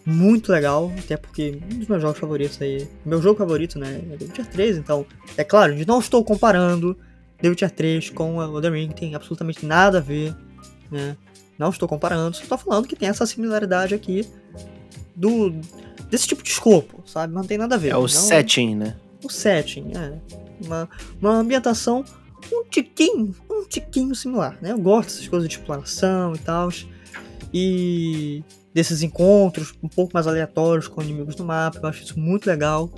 [0.05, 2.89] muito legal, até porque um dos meus jogos favoritos aí.
[3.05, 4.01] Meu jogo favorito, né?
[4.13, 5.07] É The Witcher 3, então.
[5.37, 6.97] É claro, não estou comparando
[7.41, 10.35] The Witcher 3 com o The Ring, tem absolutamente nada a ver
[10.91, 11.17] né?
[11.59, 14.27] Não estou comparando, só estou falando que tem essa similaridade aqui
[15.15, 15.51] do
[16.09, 17.33] desse tipo de escopo, sabe?
[17.33, 17.91] Não tem nada a ver.
[17.91, 18.97] É o não, setting, né?
[19.23, 20.19] O setting, é.
[20.65, 20.89] Uma,
[21.21, 22.05] uma ambientação
[22.53, 24.73] um tiquinho, um tiquinho similar, né?
[24.73, 26.71] Eu gosto dessas coisas de exploração e tal.
[27.53, 32.47] E desses encontros um pouco mais aleatórios com inimigos no mapa, eu acho isso muito
[32.47, 32.91] legal.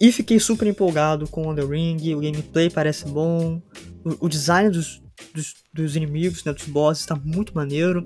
[0.00, 3.62] E fiquei super empolgado com o The Ring, o gameplay parece bom,
[4.04, 5.00] o, o design dos,
[5.32, 8.02] dos, dos inimigos, né, dos bosses, tá muito maneiro.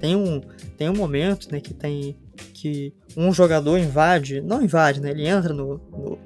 [0.00, 0.40] Tem um,
[0.76, 2.16] tem um momento, né, que tem
[2.54, 6.18] que um jogador invade, não invade, né, ele entra no, no,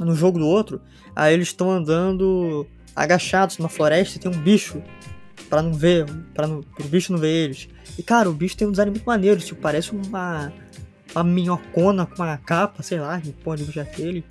[0.00, 0.80] no jogo do outro,
[1.14, 4.82] aí eles estão andando agachados na floresta e tem um bicho
[5.50, 7.68] para não ver, para o bicho não ver eles.
[7.98, 10.52] E cara, o bicho tem um design muito maneiro, tipo, parece uma
[11.14, 14.24] uma minhocona com uma capa, sei lá, que pode bicho é aquele.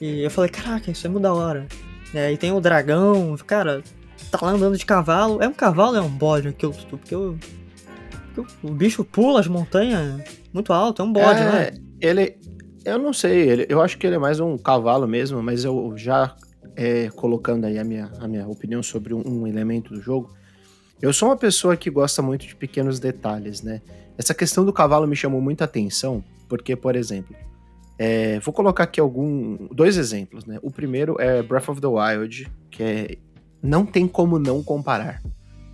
[0.00, 1.66] E eu falei, caraca, isso é muito da hora.
[2.14, 3.82] É, e tem o dragão, cara,
[4.30, 5.42] tá lá andando de cavalo.
[5.42, 6.98] É um cavalo ou é um bode aquilo tudo?
[6.98, 7.38] Porque, eu,
[8.62, 10.22] o bicho pula as montanhas
[10.52, 11.70] muito alto, é um bode, é, né?
[12.00, 12.38] Ele.
[12.82, 15.92] Eu não sei, ele, eu acho que ele é mais um cavalo mesmo, mas eu
[15.98, 16.34] já
[16.76, 20.32] é, colocando aí a minha, a minha opinião sobre um, um elemento do jogo.
[21.00, 23.80] Eu sou uma pessoa que gosta muito de pequenos detalhes, né?
[24.18, 27.34] Essa questão do cavalo me chamou muita atenção, porque, por exemplo,
[27.98, 30.58] é, vou colocar aqui algum, dois exemplos, né?
[30.62, 33.18] O primeiro é Breath of the Wild, que é
[33.62, 35.22] não tem como não comparar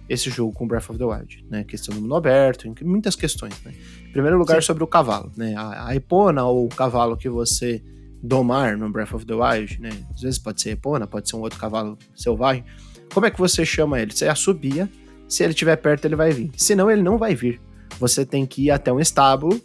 [0.08, 1.64] esse jogo com Breath of the Wild, né?
[1.64, 3.72] Questão do mundo aberto, muitas questões, né?
[4.08, 4.66] Em primeiro lugar, Sim.
[4.66, 5.54] sobre o cavalo, né?
[5.56, 7.82] A, a epona ou o cavalo que você
[8.22, 9.90] domar no Breath of the Wild, né?
[10.14, 12.64] Às vezes pode ser epona, pode ser um outro cavalo selvagem.
[13.12, 14.12] Como é que você chama ele?
[14.12, 14.88] Você assobia,
[15.28, 16.50] se ele estiver perto ele vai vir.
[16.56, 17.60] Senão ele não vai vir.
[17.98, 19.60] Você tem que ir até um estábulo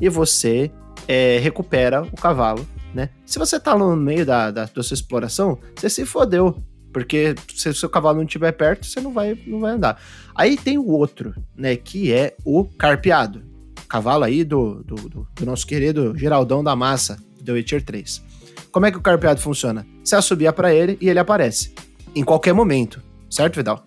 [0.00, 0.70] e você
[1.06, 3.10] é, recupera o cavalo, né?
[3.26, 6.56] Se você tá no meio da, da, da sua exploração, você se fodeu.
[6.92, 9.98] Porque se o seu cavalo não estiver perto, você não vai, não vai andar.
[10.34, 11.74] Aí tem o outro, né?
[11.74, 13.42] Que é o carpeado.
[13.88, 18.22] Cavalo aí do, do, do, do nosso querido Geraldão da Massa, do Witcher 3.
[18.70, 19.86] Como é que o carpeado funciona?
[20.02, 21.74] Você assobia para ele e ele aparece.
[22.14, 23.02] Em qualquer momento.
[23.28, 23.82] Certo, Vidal?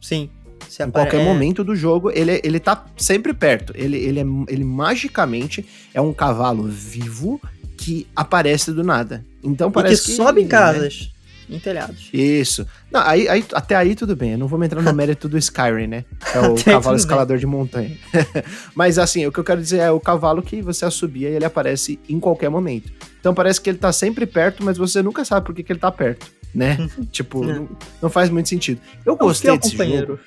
[0.00, 0.30] Sim.
[0.68, 1.24] Se em qualquer é...
[1.24, 3.72] momento do jogo, ele, ele tá sempre perto.
[3.76, 5.64] Ele, ele, é, ele magicamente
[5.94, 7.40] é um cavalo vivo
[7.76, 9.24] que aparece do nada.
[9.42, 11.00] Então parece e que, que sobe em casas.
[11.00, 11.15] Né?
[11.48, 12.08] Em telhados.
[12.12, 12.66] Isso.
[12.90, 14.32] Não, aí, aí, até aí tudo bem.
[14.32, 16.04] Eu não vou entrar no mérito do Skyrim, né?
[16.34, 17.40] É o cavalo escalador bem.
[17.40, 17.96] de montanha.
[18.74, 21.44] Mas assim, o que eu quero dizer é o cavalo que você assobia e ele
[21.44, 22.92] aparece em qualquer momento.
[23.20, 25.80] Então parece que ele tá sempre perto, mas você nunca sabe por que, que ele
[25.80, 26.76] tá perto, né?
[27.10, 27.54] tipo, é.
[27.54, 27.68] não,
[28.02, 28.80] não, faz muito sentido.
[29.04, 30.06] Eu é gostei desse companheiro.
[30.06, 30.20] jogo.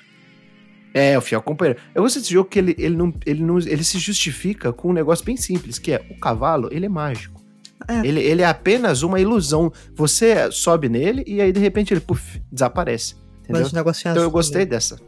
[0.92, 1.80] É, o fiel companheiro.
[1.94, 4.92] Eu gostei desse jogo que ele, ele, não, ele, não, ele se justifica com um
[4.92, 7.39] negócio bem simples, que é o cavalo, ele é mágico.
[7.88, 8.06] É.
[8.06, 9.72] Ele, ele é apenas uma ilusão.
[9.94, 13.16] Você sobe nele e aí de repente ele puff, desaparece.
[13.42, 13.66] Entendeu?
[14.12, 14.66] então eu gostei né?
[14.66, 15.00] dessa.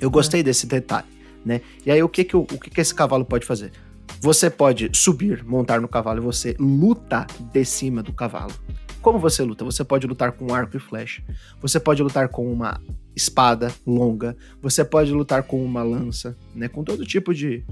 [0.00, 0.42] Eu gostei é.
[0.42, 1.06] desse detalhe,
[1.44, 1.60] né?
[1.86, 3.72] E aí o que que, o, o que que esse cavalo pode fazer?
[4.20, 8.52] Você pode subir, montar no cavalo e você luta de cima do cavalo.
[9.00, 9.64] Como você luta?
[9.64, 11.22] Você pode lutar com arco e flecha.
[11.60, 12.80] Você pode lutar com uma
[13.14, 14.34] espada longa.
[14.62, 16.68] Você pode lutar com uma lança, né?
[16.68, 17.62] Com todo tipo de,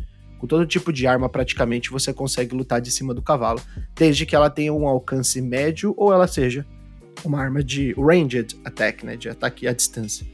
[0.43, 3.63] com todo tipo de arma, praticamente, você consegue lutar de cima do cavalo,
[3.95, 6.67] desde que ela tenha um alcance médio ou ela seja
[7.25, 9.15] uma arma de ranged attack, né?
[9.15, 10.27] De ataque à distância.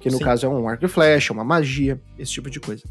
[0.00, 0.24] Que no Sim.
[0.24, 2.84] caso é um arco e flecha, uma magia, esse tipo de coisa.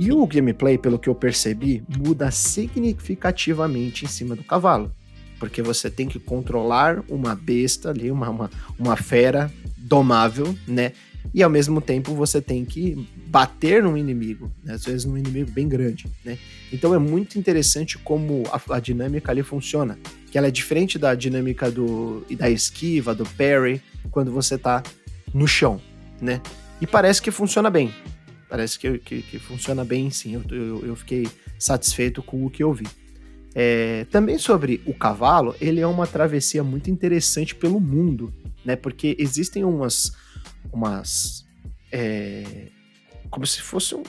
[0.00, 4.90] E o gameplay, pelo que eu percebi, muda significativamente em cima do cavalo.
[5.38, 10.90] Porque você tem que controlar uma besta ali, uma, uma, uma fera domável, né?
[11.32, 14.74] E ao mesmo tempo você tem que bater num inimigo, né?
[14.74, 16.38] às vezes num inimigo bem grande, né?
[16.72, 19.98] Então é muito interessante como a, a, dinâmica ali funciona,
[20.30, 23.80] que ela é diferente da dinâmica do da esquiva, do parry,
[24.10, 24.82] quando você tá
[25.32, 25.80] no chão,
[26.20, 26.40] né?
[26.80, 27.92] E parece que funciona bem,
[28.48, 31.28] parece que, que, que funciona bem sim, eu, eu, eu, fiquei
[31.58, 32.86] satisfeito com o que eu vi.
[33.54, 38.32] É, também sobre o cavalo, ele é uma travessia muito interessante pelo mundo,
[38.64, 38.76] né?
[38.76, 40.12] Porque existem umas
[40.72, 41.44] umas.
[41.92, 42.68] É,
[43.30, 44.02] como se fosse um,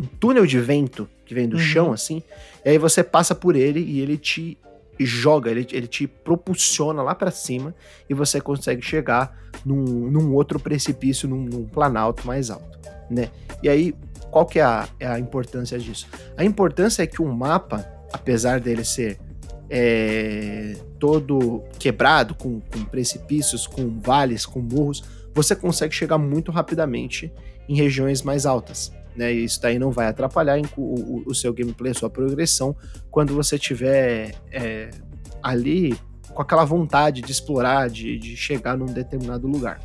[0.00, 1.62] um túnel de vento que vem do Uhum.
[1.62, 2.22] chão, assim.
[2.64, 4.58] E aí você passa por ele e ele te
[5.00, 7.74] joga, ele, ele te propulsiona lá pra cima
[8.10, 13.30] e você consegue chegar num, num outro precipício, num, num planalto mais alto, né?
[13.62, 13.94] E aí,
[14.30, 16.06] qual que é a, é a importância disso?
[16.36, 19.18] A importância é que um mapa, apesar dele ser
[19.70, 25.04] é, todo quebrado, com, com precipícios, com vales, com morros,
[25.42, 27.32] você consegue chegar muito rapidamente
[27.68, 28.92] em regiões mais altas.
[29.16, 29.32] Né?
[29.32, 32.74] Isso daí não vai atrapalhar o, o- seu gameplay, a sua progressão,
[33.10, 34.90] quando você tiver é,
[35.42, 35.96] ali
[36.34, 39.80] com aquela vontade de explorar, de, de chegar num determinado lugar.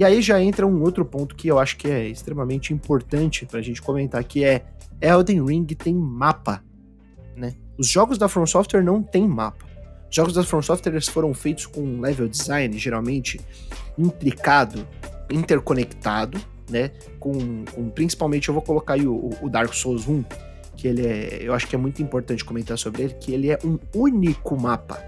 [0.00, 3.60] E aí já entra um outro ponto que eu acho que é extremamente importante pra
[3.60, 4.64] gente comentar, que é
[5.00, 6.62] Elden Ring tem mapa,
[7.36, 7.54] né?
[7.78, 9.64] Os jogos da From Software não tem mapa.
[10.12, 13.40] Os jogos da From Software foram feitos com um level design geralmente
[13.96, 14.86] intricado,
[15.30, 16.90] interconectado, né?
[17.18, 20.22] Com, com- principalmente eu vou colocar aí o, o Dark Souls 1,
[20.76, 23.58] que ele é, eu acho que é muito importante comentar sobre ele, que ele é
[23.64, 25.02] um único mapa.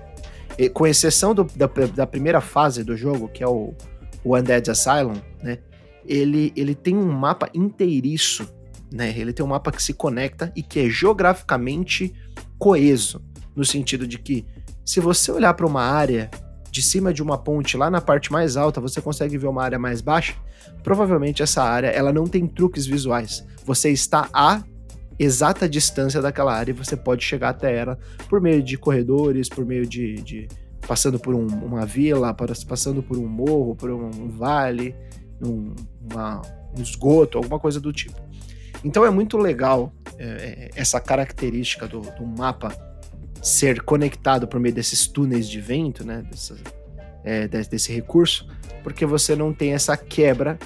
[0.56, 3.74] E, com exceção do- da, da primeira fase do jogo, que é o,
[4.24, 5.58] o Undead Asylum, né?
[6.06, 8.48] Ele, ele tem um mapa inteiriço,
[8.90, 9.12] né?
[9.14, 12.14] Ele tem um mapa que se conecta e que é geograficamente
[12.58, 13.22] coeso,
[13.54, 14.46] no sentido de que
[14.84, 16.30] se você olhar para uma área
[16.70, 19.78] de cima de uma ponte lá na parte mais alta, você consegue ver uma área
[19.78, 20.34] mais baixa.
[20.82, 23.44] Provavelmente essa área ela não tem truques visuais.
[23.64, 24.62] Você está a
[25.18, 27.96] exata distância daquela área e você pode chegar até ela
[28.28, 30.48] por meio de corredores, por meio de, de-
[30.86, 34.94] passando por um- uma vila, passando por um morro, por um, um vale,
[35.40, 35.72] um,
[36.12, 36.42] uma-
[36.76, 38.20] um esgoto, alguma coisa do tipo.
[38.82, 42.68] Então é muito legal é, é, essa característica do, do mapa
[43.44, 46.22] ser conectado por meio desses túneis de vento, né?
[46.30, 46.56] Dessa-
[47.22, 48.48] é, de- desse recurso,
[48.82, 50.58] porque você não tem essa quebra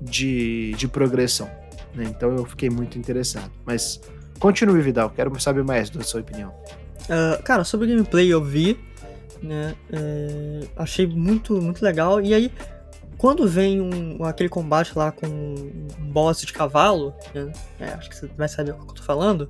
[0.00, 1.48] de, de progressão.
[1.94, 2.04] né?
[2.08, 3.50] Então eu fiquei muito interessado.
[3.64, 4.00] Mas
[4.38, 6.52] continue, Vidal, quero saber mais da sua opinião.
[7.08, 8.78] Ah, cara, sobre gameplay eu vi,
[9.42, 9.74] né?
[9.92, 12.20] é, achei muito, muito legal.
[12.20, 12.50] E aí,
[13.16, 17.52] quando vem um, aquele combate lá com um boss de cavalo, né?
[17.80, 19.48] é, acho que você vai saber o que eu tô falando.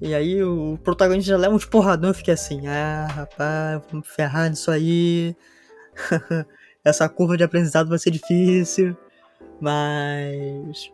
[0.00, 4.48] E aí o protagonista já leva uns porradão e fica assim, ah, rapaz, vamos ferrar
[4.48, 5.36] nisso aí.
[6.84, 8.96] Essa curva de aprendizado vai ser difícil.
[9.60, 10.92] Mas.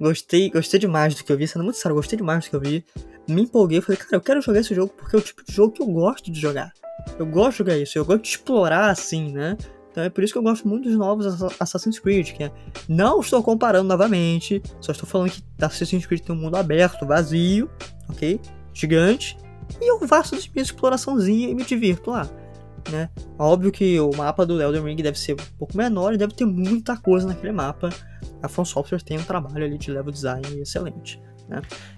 [0.00, 2.60] Gostei, gostei demais do que eu vi, sendo muito sério, gostei demais do que eu
[2.60, 2.84] vi
[3.28, 5.72] me empolguei, falei, cara, eu quero jogar esse jogo porque é o tipo de jogo
[5.72, 6.72] que eu gosto de jogar.
[7.18, 9.56] Eu gosto de jogar isso, eu gosto de explorar assim, né?
[9.98, 12.52] Então é por isso que eu gosto muito dos novos Assa- Assassin's Creed, que é,
[12.88, 17.68] não estou comparando novamente, só estou falando que Assassin's Creed tem um mundo aberto, vazio,
[18.08, 18.40] ok?
[18.72, 19.36] Gigante,
[19.80, 22.30] e eu faço as minhas exploraçãozinha e me divirto lá,
[22.92, 23.10] né?
[23.36, 26.44] Óbvio que o mapa do Elden Ring deve ser um pouco menor e deve ter
[26.44, 27.88] muita coisa naquele mapa.
[28.40, 31.20] A From Software tem um trabalho ali de level design excelente.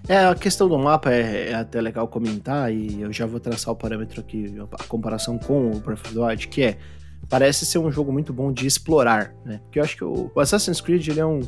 [0.07, 3.71] É, a questão do mapa é, é até legal comentar, e eu já vou traçar
[3.71, 6.77] o parâmetro aqui, a comparação com o Breath of the Wild, que é,
[7.31, 9.61] parece ser um jogo muito bom de explorar, né?
[9.63, 11.39] Porque eu acho que o, Assassin's Creed, ele é, um,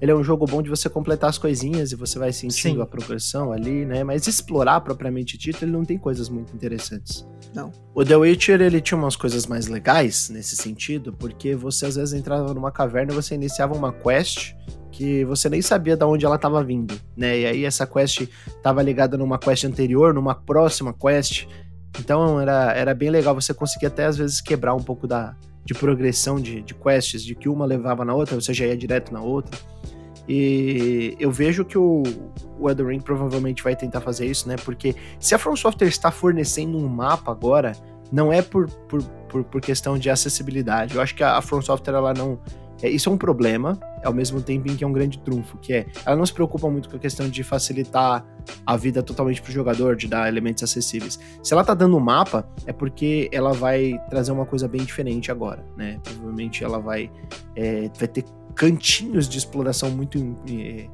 [0.00, 2.80] ele é um jogo bom de você completar as coisinhas e você vai sentindo Sim.
[2.80, 4.04] a progressão ali, né?
[4.04, 7.26] Mas explorar, propriamente dito, ele não tem coisas muito interessantes.
[7.52, 7.72] Não.
[7.92, 12.14] O The Witcher, ele tinha umas coisas mais legais nesse sentido, porque você às vezes
[12.14, 14.54] entrava numa caverna e você iniciava uma quest
[14.92, 17.40] que você nem sabia de onde ela estava vindo, né?
[17.40, 21.48] E aí essa quest estava ligada numa quest anterior, numa próxima quest.
[21.98, 25.74] Então era, era bem legal, você conseguia até às vezes quebrar um pouco da, de
[25.74, 29.20] progressão de, de quests, de que uma levava na outra, você já ia direto na
[29.20, 29.58] outra.
[30.28, 32.02] E eu vejo que o,
[32.58, 34.56] o Elden Ring provavelmente vai tentar fazer isso, né?
[34.64, 37.72] Porque se a From Software está fornecendo um mapa agora,
[38.10, 40.94] não é por, por, por, por questão de acessibilidade.
[40.94, 42.38] Eu acho que a, a From Software, ela não.
[42.82, 45.72] É, isso é um problema, ao mesmo tempo em que é um grande trunfo, que
[45.72, 48.26] é, ela não se preocupa muito com a questão de facilitar
[48.66, 51.18] a vida totalmente pro jogador, de dar elementos acessíveis.
[51.42, 55.30] Se ela tá dando um mapa, é porque ela vai trazer uma coisa bem diferente
[55.30, 56.00] agora, né?
[56.02, 57.10] Provavelmente ela vai,
[57.54, 58.24] é, vai ter
[58.54, 60.18] cantinhos de exploração muito,
[60.48, 60.88] é,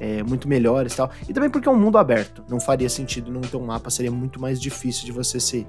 [0.00, 1.10] é, muito melhores e tal.
[1.28, 2.42] E também porque é um mundo aberto.
[2.48, 5.66] Não faria sentido não ter um mapa, seria muito mais difícil de você se,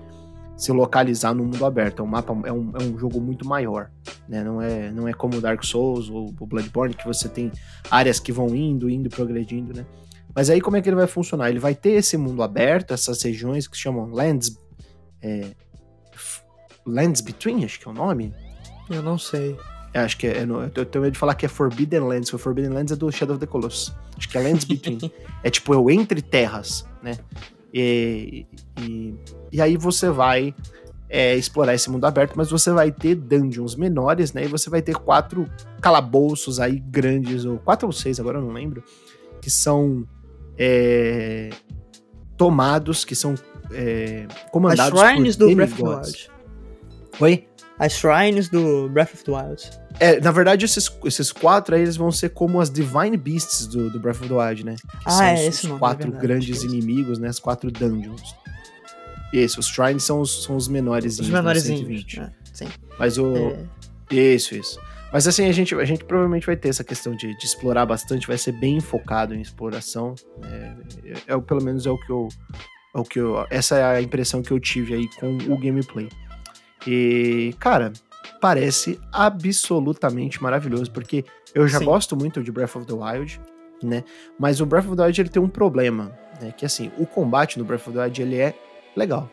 [0.57, 2.01] se localizar no mundo aberto.
[2.01, 3.91] É um mapa é um, é um jogo muito maior.
[4.27, 4.43] Né?
[4.43, 7.51] Não, é, não é como Dark Souls ou o Bloodborne, que você tem
[7.89, 9.85] áreas que vão indo, indo, progredindo, né?
[10.35, 11.49] Mas aí como é que ele vai funcionar?
[11.49, 14.57] Ele vai ter esse mundo aberto, essas regiões que se chamam Lands.
[15.21, 15.51] é,
[16.85, 18.33] Lands Between, acho que é o nome.
[18.89, 19.57] Eu não sei.
[19.93, 20.45] É, acho que é.
[20.45, 22.31] no- eu tenho medo de falar que é Forbidden Lands.
[22.33, 23.93] O Forbidden Lands é do Shadow of the Colossus.
[24.17, 25.11] Acho que é Lands Between.
[25.43, 27.17] é tipo, eu entre terras, né?
[27.73, 28.45] E,
[28.79, 29.13] e,
[29.51, 30.53] e aí você vai
[31.09, 34.43] é, explorar esse mundo aberto, mas você vai ter dungeons menores, né?
[34.43, 35.49] E você vai ter quatro
[35.81, 38.83] calabouços aí grandes, ou quatro ou seis, agora eu não lembro,
[39.41, 40.05] que são
[40.57, 41.49] é,
[42.35, 43.35] tomados, que são
[43.71, 45.89] é, comandados As shrines por do Breath of the.
[45.89, 46.31] Wild.
[47.19, 47.47] Oi?
[47.79, 49.69] As shrines do Breath of the Wild.
[49.99, 53.89] É, na verdade, esses, esses quatro aí, eles vão ser como as Divine Beasts do,
[53.89, 54.75] do Breath of the Wild, né?
[54.75, 57.29] Que Ah, são é os, esse os nome, é quatro verdade, grandes inimigos, né?
[57.29, 58.35] As quatro dungeons.
[59.33, 61.19] Isso, os shrines são os, são os menores.
[61.19, 62.05] Os menorzinhos.
[62.15, 62.31] né?
[62.53, 62.67] Sim.
[62.97, 63.33] Mas o.
[63.35, 63.65] É,
[64.15, 64.79] Isso, isso.
[65.11, 68.27] Mas assim, a gente, a gente provavelmente vai ter essa questão de, de explorar bastante,
[68.27, 70.15] vai ser bem focado em exploração.
[70.43, 70.73] É,
[71.05, 72.27] é, é o- pelo menos é o que eu.
[72.95, 76.09] É o que eu essa é a impressão que eu tive aí com o gameplay.
[76.85, 77.91] E, cara,
[78.41, 81.85] parece absolutamente maravilhoso, porque eu já Sim.
[81.85, 83.39] gosto muito de Breath of the Wild,
[83.83, 84.03] né?
[84.39, 86.51] Mas o Breath of the Wild ele tem um problema, né?
[86.55, 88.53] Que assim, o combate no Breath of the Wild ele é
[88.97, 89.29] legal,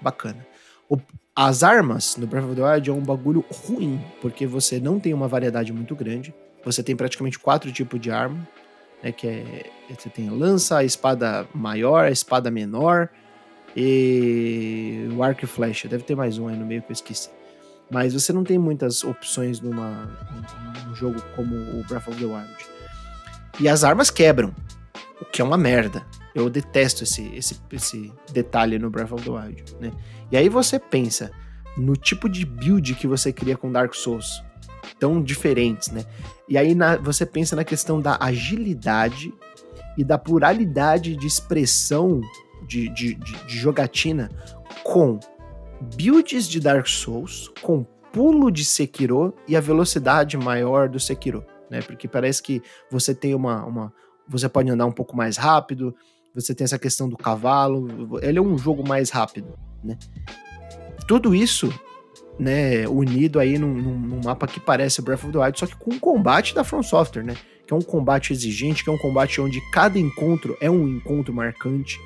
[0.00, 0.46] bacana.
[0.88, 0.98] O-
[1.34, 5.12] as armas no Breath of the Wild é um bagulho ruim, porque você não tem
[5.12, 6.34] uma variedade muito grande.
[6.64, 8.46] Você tem praticamente quatro tipos de arma,
[9.02, 9.10] né?
[9.12, 13.08] Que é você tem a lança, a espada maior, a espada menor
[13.86, 15.88] e o arco e flecha.
[15.88, 17.30] Deve ter mais um aí no meio que eu esqueci.
[17.90, 20.08] Mas você não tem muitas opções numa,
[20.86, 22.48] num- jogo como o Breath of the Wild.
[23.60, 24.54] E as armas quebram,
[25.20, 26.04] o que é uma merda.
[26.34, 29.92] Eu detesto esse, esse, esse detalhe no Breath of the Wild, né?
[30.30, 31.30] E aí você pensa
[31.76, 34.42] no tipo de build que você cria com Dark Souls,
[34.98, 36.04] tão diferentes, né?
[36.48, 39.32] E aí na- você pensa na questão da agilidade
[39.96, 42.20] e da pluralidade de expressão
[42.66, 44.30] de, de, de, de jogatina
[44.82, 45.18] com
[45.96, 51.80] builds de Dark Souls, com pulo de Sekiro e a velocidade maior do Sekiro, né?
[51.82, 53.92] Porque parece que você tem uma, uma
[54.28, 55.94] você pode andar um pouco mais rápido,
[56.34, 59.48] você tem essa questão do cavalo, ele é um jogo mais rápido,
[59.84, 59.98] né?
[61.06, 61.72] Tudo isso,
[62.38, 65.94] né, unido aí num, num- mapa que parece Breath of the Wild, só que com
[65.94, 67.34] um combate da From Software, né?
[67.66, 71.32] Que é um combate exigente, que é um combate onde cada encontro é um encontro
[71.34, 71.98] marcante.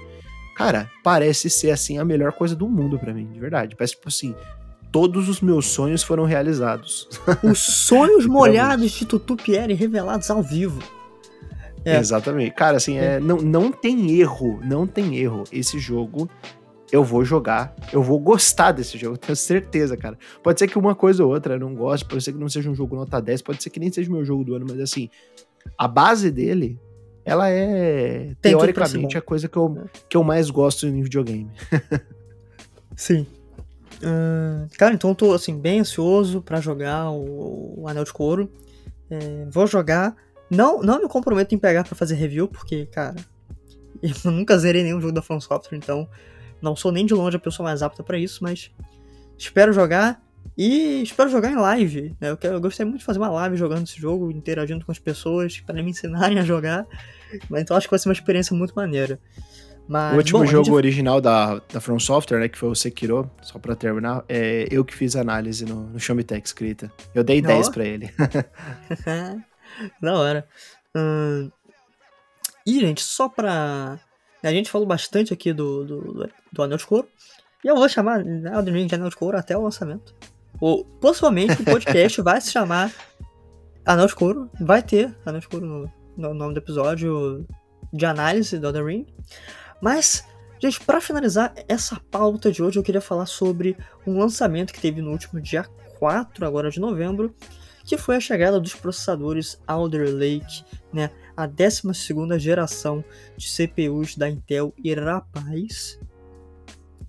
[0.56, 3.76] Cara, parece ser assim a melhor coisa do mundo pra mim, de verdade.
[3.76, 4.34] Parece tipo assim,
[4.90, 7.08] todos os meus sonhos foram realizados.
[7.42, 10.82] Os sonhos molhados de Tutu Pierre revelados ao vivo.
[11.86, 11.96] É.
[11.98, 12.50] Exatamente.
[12.50, 15.44] Cara, assim, é, não, não tem erro, não tem erro.
[15.52, 16.28] Esse jogo
[16.90, 20.18] eu vou jogar, eu vou gostar desse jogo, tenho certeza, cara.
[20.42, 22.68] Pode ser que uma coisa ou outra eu não goste, pode ser que não seja
[22.68, 24.80] um jogo nota 10, pode ser que nem seja o meu jogo do ano, mas
[24.80, 25.08] assim,
[25.78, 26.78] a base dele,
[27.24, 31.50] ela é Tem teoricamente a coisa que eu, que eu mais gosto em videogame.
[32.94, 33.26] Sim.
[34.02, 38.50] Ah, cara, então eu tô assim, bem ansioso pra jogar o, o Anel de Couro.
[39.10, 40.16] É, vou jogar.
[40.50, 43.16] Não, não me comprometo em pegar pra fazer review, porque, cara,
[44.02, 46.08] eu nunca zerei nenhum jogo da From Software, então
[46.62, 48.70] não sou nem de longe a pessoa mais apta pra isso, mas
[49.38, 50.22] espero jogar
[50.56, 52.14] e espero jogar em live.
[52.20, 52.30] né?
[52.30, 54.98] Eu, quero, eu gostaria muito de fazer uma live jogando esse jogo, interagindo com as
[54.98, 56.86] pessoas para me ensinarem a jogar.
[57.50, 59.18] Mas então acho que vai ser uma experiência muito maneira.
[59.88, 62.74] Mas, o último bom, jogo gente- original da, da From Software, né, que foi o
[62.74, 66.90] Sekiro, só pra terminar, é eu que fiz a análise no, no Showmetech escrita.
[67.14, 67.46] Eu dei Ó.
[67.46, 68.10] 10 pra ele.
[70.00, 70.48] da hora.
[70.94, 71.50] Ahn,
[72.66, 73.98] E, gente, só pra.
[74.42, 77.08] A gente falou bastante aqui do, do, do Anel de Couro.
[77.64, 80.14] E eu vou chamar Elden Ring de Anel de Couro até o lançamento.
[80.60, 82.92] Ou, possivelmente o podcast vai se chamar
[83.84, 84.50] Anel de Couro.
[84.60, 87.46] Vai ter Anel de Couro no, no nome do episódio
[87.92, 89.06] de análise do Elden Ring.
[89.80, 90.24] Mas,
[90.60, 95.00] gente, pra finalizar essa pauta de hoje, eu queria falar sobre um lançamento que teve
[95.02, 95.64] no último dia
[95.98, 97.34] 4 agora de novembro,
[97.86, 103.04] que foi a chegada dos processadores Alder Lake, né, a 12ª geração
[103.36, 105.98] de CPUs da Intel e rapaz,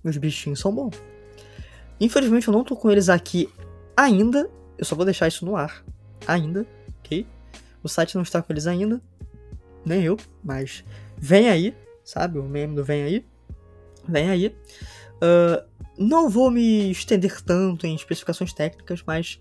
[0.04, 0.94] os bichinhos são bons.
[2.00, 3.52] Infelizmente eu não tô com eles aqui
[3.96, 4.48] ainda,
[4.78, 5.84] eu só vou deixar isso no ar,
[6.26, 6.64] ainda,
[7.00, 7.26] ok?
[7.82, 9.02] O site não está com eles ainda,
[9.84, 10.84] nem eu, mas
[11.16, 13.26] vem aí, sabe, o meme do vem aí,
[14.06, 14.56] vem aí.
[15.20, 15.64] Ah,
[15.98, 19.40] não vou me estender tanto em especificações técnicas, mas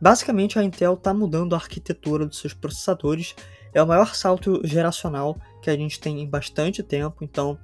[0.00, 3.34] Basicamente, a Intel está mudando a arquitetura dos seus processadores.
[3.72, 7.24] É o maior salto geracional que a gente tem em bastante tempo.
[7.24, 7.58] Então,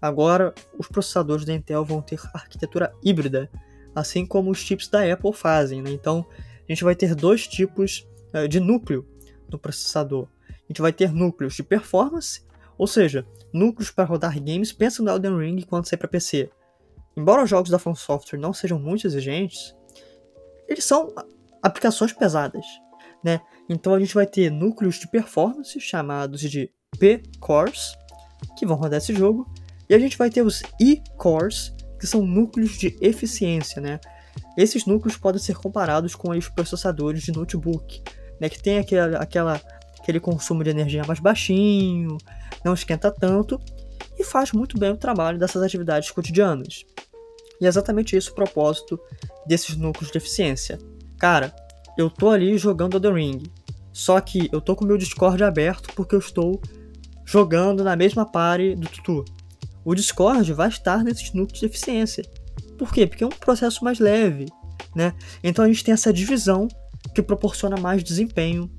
[0.00, 3.50] agora os processadores da Intel vão ter arquitetura híbrida,
[3.94, 5.80] assim como os chips da Apple fazem.
[5.80, 5.90] Né?
[5.90, 6.26] Então,
[6.68, 9.06] a gente vai ter dois tipos eh, de núcleo
[9.50, 10.28] no processador.
[10.50, 12.42] A gente vai ter núcleos de performance,
[12.76, 14.72] ou seja, núcleos para rodar games.
[14.72, 16.50] Pensa no Elden Ring quando sair para PC.
[17.16, 19.74] Embora os jogos da From Software não sejam muito exigentes,
[20.66, 21.14] eles são
[21.64, 22.64] aplicações pesadas,
[23.24, 23.40] né?
[23.68, 27.96] Então a gente vai ter núcleos de performance chamados de P-cores
[28.58, 29.50] que vão rodar esse jogo,
[29.88, 33.98] e a gente vai ter os E-cores, que são núcleos de eficiência, né?
[34.56, 38.02] Esses núcleos podem ser comparados com os processadores de notebook,
[38.40, 39.60] né, que tem aquela, aquela,
[40.00, 42.18] aquele consumo de energia mais baixinho,
[42.64, 43.60] não esquenta tanto
[44.18, 46.84] e faz muito bem o trabalho dessas atividades cotidianas.
[47.60, 48.98] E é exatamente isso o propósito
[49.46, 50.78] desses núcleos de eficiência.
[51.18, 51.54] Cara,
[51.96, 53.42] eu tô ali jogando The Ring,
[53.92, 56.60] só que eu tô com meu Discord aberto porque eu estou
[57.24, 59.24] jogando na mesma party do Tutu.
[59.84, 62.24] O Discord vai estar nesses núcleos de eficiência.
[62.78, 63.06] Por quê?
[63.06, 64.46] Porque é um processo mais leve,
[64.94, 65.14] né?
[65.42, 66.66] Então a gente tem essa divisão
[67.14, 68.70] que proporciona mais desempenho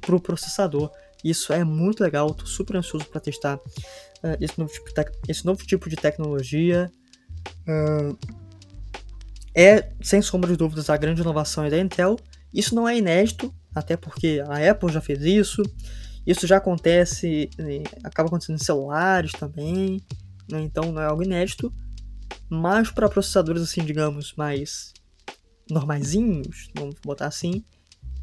[0.00, 0.90] para o processador.
[1.22, 5.44] Isso é muito legal, estou super ansioso para testar uh, esse, novo tipo de esse
[5.44, 6.90] novo tipo de tecnologia.
[7.68, 8.16] Uh,
[9.54, 12.16] é, sem sombra de dúvidas, a grande inovação da Intel.
[12.52, 15.62] Isso não é inédito, até porque a Apple já fez isso.
[16.26, 17.50] Isso já acontece,
[18.04, 20.00] acaba acontecendo em celulares também,
[20.48, 20.60] né?
[20.60, 21.72] então não é algo inédito.
[22.48, 24.92] Mas para processadores assim, digamos, mais
[25.68, 27.64] normaisinhos, vamos botar assim,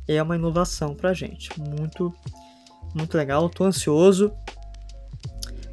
[0.07, 1.49] é uma inovação pra gente.
[1.59, 2.13] Muito,
[2.95, 3.49] muito legal.
[3.49, 4.31] Tô ansioso.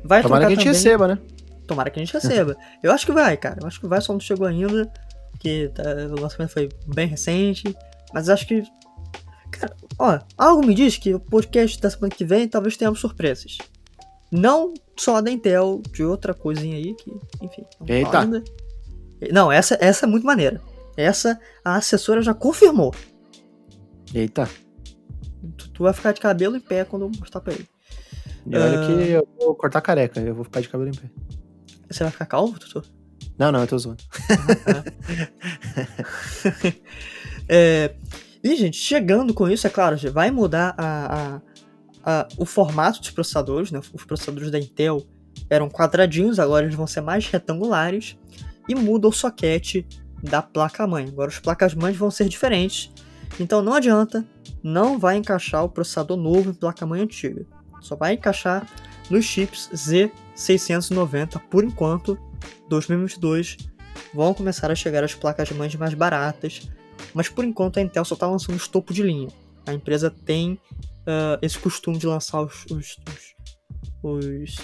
[0.05, 0.73] Vai Tomara que a gente também...
[0.73, 1.19] receba, né?
[1.67, 2.57] Tomara que a gente receba.
[2.83, 3.59] Eu acho que vai, cara.
[3.61, 4.91] Eu acho que vai, só não chegou ainda.
[5.37, 7.77] Porque tá, o lançamento foi bem recente.
[8.13, 8.63] Mas acho que.
[9.51, 13.59] Cara, ó, algo me diz que o podcast da semana que vem talvez tenhamos surpresas.
[14.33, 17.11] Não só da Intel, de outra coisinha aí que,
[17.41, 17.65] enfim.
[17.81, 18.21] Não Eita!
[18.21, 18.45] Ainda.
[19.33, 20.61] Não, essa, essa é muito maneira.
[20.97, 22.95] Essa a assessora já confirmou.
[24.15, 24.49] Eita.
[25.57, 27.69] Tu, tu vai ficar de cabelo em pé quando eu mostrar pra ele.
[28.47, 28.87] E olha uh...
[28.87, 31.11] que eu vou cortar careca, eu vou ficar de cabelo em pé.
[31.91, 32.83] Você vai ficar calvo, Tutu?
[33.39, 34.03] Não, não, eu tô zoando.
[37.49, 37.95] é,
[38.43, 41.41] e, gente, chegando com isso, é claro, vai mudar a, a
[42.07, 43.81] uh, o formato dos processadores, né?
[43.93, 45.05] Os processadores da Intel
[45.51, 48.17] eram quadradinhos, agora eles vão ser mais retangulares.
[48.69, 49.87] E muda o soquete
[50.23, 51.07] da placa-mãe.
[51.07, 52.93] Agora as placas-mães vão ser diferentes.
[53.39, 54.25] Então não adianta,
[54.63, 57.47] não vai encaixar o processador novo em placa-mãe antiga.
[57.81, 58.67] Só vai encaixar
[59.09, 62.19] nos chips Z690 por enquanto.
[62.69, 63.57] 2022
[64.15, 66.69] vão começar a chegar as placas-mães mais baratas,
[67.15, 69.29] mas por enquanto a Intel só está lançando os topo de linha.
[69.67, 72.97] A empresa tem uh, esse costume de lançar os, os,
[74.03, 74.57] os,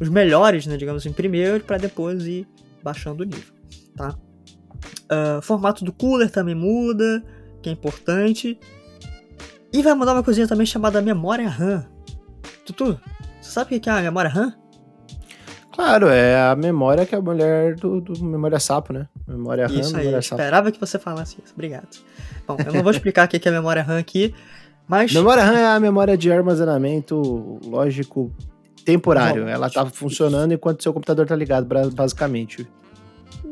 [0.00, 2.48] os, melhores, né, digamos assim, primeiro, para depois ir
[2.82, 3.54] baixando o nível,
[3.96, 4.16] tá?
[5.04, 7.22] Uh, formato do cooler também muda,
[7.62, 8.58] que é importante.
[9.72, 11.86] E vai mudar uma coisinha também chamada memória RAM.
[12.64, 12.98] Tutu,
[13.40, 14.54] você sabe o que é a memória RAM?
[15.74, 19.08] Claro, é a memória que é a mulher do, do memória sapo, né?
[19.26, 20.40] Memória RAM, isso aí, memória sapo.
[20.40, 21.52] esperava que você falasse isso.
[21.52, 21.88] Obrigado.
[22.46, 24.32] Bom, eu não vou explicar o que é a memória RAM aqui,
[24.86, 25.12] mas...
[25.12, 28.32] Memória RAM é a memória de armazenamento lógico
[28.84, 29.42] temporário.
[29.42, 32.64] Bom, Ela tá funcionando enquanto seu computador tá ligado, basicamente.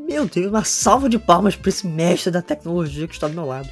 [0.07, 3.47] Meu Deus, uma salva de palmas pra esse mestre da tecnologia que está do meu
[3.47, 3.69] lado.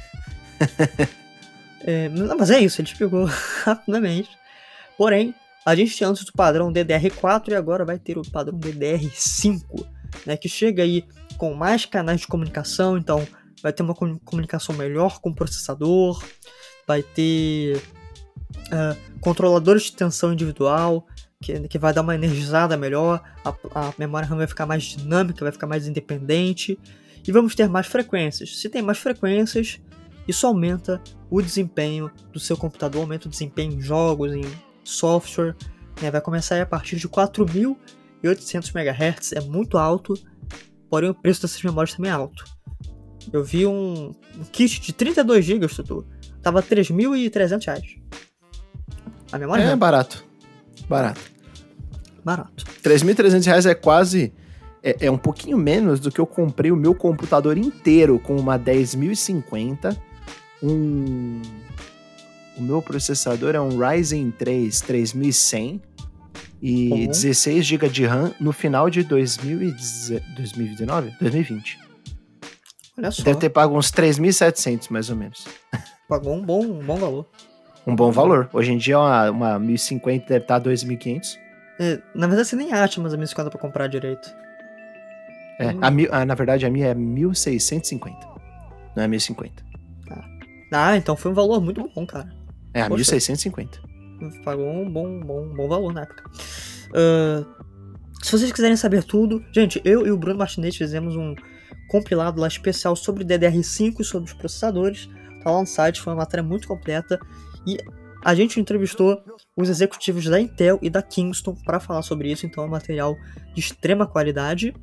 [1.85, 3.29] é, não, mas é isso, ele explicou
[3.63, 4.29] rapidamente.
[4.97, 5.33] Porém,
[5.65, 9.85] a gente tinha antes o padrão DDR4 e agora vai ter o padrão DDR5,
[10.25, 11.05] né, que chega aí
[11.37, 13.25] com mais canais de comunicação, então
[13.61, 16.23] vai ter uma comunicação melhor com o processador,
[16.87, 17.77] vai ter
[18.67, 21.05] uh, controladores de tensão individual,
[21.41, 25.45] que, que vai dar uma energizada melhor, a, a memória RAM vai ficar mais dinâmica,
[25.45, 26.77] vai ficar mais independente,
[27.25, 28.57] e vamos ter mais frequências.
[28.57, 29.79] Se tem mais frequências,
[30.27, 34.43] isso aumenta o desempenho do seu computador, aumenta o desempenho em jogos, em
[34.83, 35.55] software,
[36.01, 36.11] né?
[36.11, 40.13] vai começar a partir de 4.800 MHz, é muito alto,
[40.89, 42.43] porém o preço dessas memórias também é alto.
[43.31, 46.05] Eu vi um, um kit de 32 GB, Tutu,
[46.41, 47.95] tava 3.300 reais.
[49.31, 50.25] A memória é barato.
[50.89, 51.21] Barato.
[52.23, 52.65] Barato.
[52.83, 54.33] 3.300 reais é quase.
[54.83, 58.59] É, é, um pouquinho menos do que eu comprei o meu computador inteiro com uma
[58.59, 59.95] 10.050.
[60.61, 61.41] Um.
[62.61, 65.81] O meu processador é um Ryzen 3 3100
[66.61, 67.07] e uhum.
[67.07, 71.15] 16 GB de RAM no final de 2019?
[71.19, 71.79] 2020.
[72.99, 73.23] Olha só.
[73.23, 75.47] Deve ter pago uns 3.700 mais ou menos.
[76.07, 77.25] Pagou um bom, um bom valor.
[77.87, 78.47] Um bom valor.
[78.53, 81.39] Hoje em dia uma, uma 1050 deve estar 2.500.
[81.79, 84.31] É, na verdade você nem acha mais a 1050 pra comprar direito.
[85.57, 85.79] É, hum.
[85.81, 88.13] a, mil, a, na verdade a minha é 1.650.
[88.95, 89.51] Não é 1.050.
[90.11, 90.89] Ah.
[90.89, 92.39] ah, então foi um valor muito bom, cara.
[92.73, 93.15] É, a Poxa.
[93.15, 93.79] 1.650.
[94.43, 96.23] Pagou um bom, bom, bom valor na época.
[96.89, 97.45] Uh,
[98.21, 101.33] se vocês quiserem saber tudo, gente, eu e o Bruno Martinez fizemos um
[101.89, 105.09] compilado lá especial sobre DDR5 e sobre os processadores.
[105.43, 107.19] Tá lá no site, foi uma matéria muito completa.
[107.65, 107.77] E
[108.23, 109.19] a gente entrevistou
[109.57, 113.17] os executivos da Intel e da Kingston para falar sobre isso, então é um material
[113.53, 114.73] de extrema qualidade.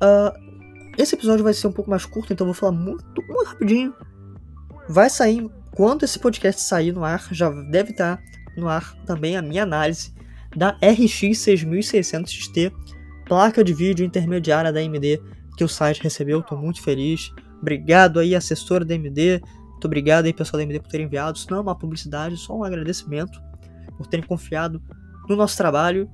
[0.00, 0.50] uh,
[0.96, 3.94] esse episódio vai ser um pouco mais curto, então eu vou falar muito, muito rapidinho.
[4.88, 8.20] Vai sair, quando esse podcast sair no ar, já deve estar
[8.56, 10.12] no ar também a minha análise
[10.56, 12.72] da RX 6600 XT,
[13.26, 15.20] placa de vídeo intermediária da AMD
[15.56, 17.30] que o site recebeu, estou muito feliz.
[17.60, 19.42] Obrigado aí, assessora da AMD,
[19.80, 21.36] muito obrigado aí, pessoal da AMD, por ter enviado.
[21.36, 23.42] Isso não é uma publicidade, só um agradecimento
[23.96, 24.82] por terem confiado
[25.28, 26.08] no nosso trabalho.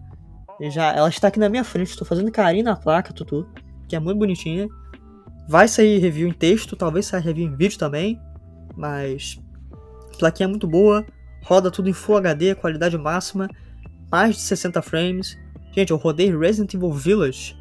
[0.61, 3.49] E já, ela está aqui na minha frente, estou fazendo carinho na placa, Tutu,
[3.89, 4.69] que é muito bonitinha.
[5.49, 8.21] Vai sair review em texto, talvez saia review em vídeo também,
[8.77, 9.41] mas
[10.17, 11.05] plaquinha é muito boa,
[11.45, 13.49] roda tudo em Full HD, qualidade máxima,
[14.11, 15.39] mais de 60 frames.
[15.73, 17.57] Gente, eu rodei Resident Evil Village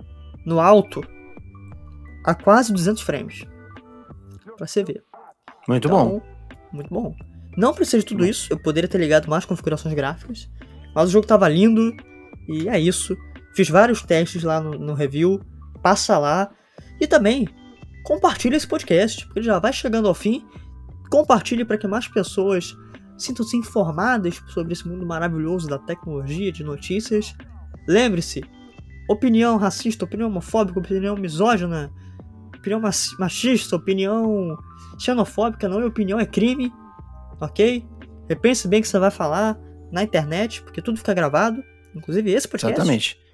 [0.46, 1.02] no alto
[2.24, 3.46] a quase 200 frames.
[4.58, 5.04] Pra você ver.
[5.68, 6.22] Muito Então, bom.
[6.72, 7.16] Muito bom.
[7.58, 10.50] Não precisa de tudo isso, eu poderia ter ligado mais configurações gráficas,
[10.94, 11.96] mas o jogo tava lindo
[12.50, 13.16] e é isso.
[13.56, 15.42] Fiz vários testes lá no, no review,
[15.82, 16.52] passa lá
[17.00, 17.48] e também
[18.04, 20.46] compartilha esse podcast, porque ele já vai chegando ao fim.
[21.10, 22.76] Compartilhe para que mais pessoas
[23.18, 27.34] sintam-se informadas sobre esse mundo maravilhoso da tecnologia, de notícias.
[27.88, 28.44] Lembre-se,
[29.10, 31.92] opinião racista, opinião homofóbica, opinião misógina,
[32.56, 32.82] opinião
[33.20, 34.58] machista, opinião
[35.00, 36.74] xenofóbica não é opinião, é crime,
[37.40, 37.86] ok?
[38.28, 39.58] Repense bem o que você vai falar
[39.92, 42.76] na internet, porque tudo fica gravado, inclusive esse podcast.
[42.76, 43.25] Exatamente.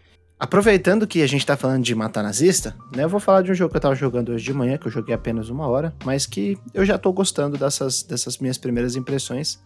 [0.42, 3.04] Aproveitando que a gente tá falando de matar nazista, né?
[3.04, 4.92] Eu vou falar de um jogo que eu tava jogando hoje de manhã, que eu
[4.92, 9.62] joguei apenas uma hora, mas que eu já tô gostando dessas, dessas minhas primeiras impressões,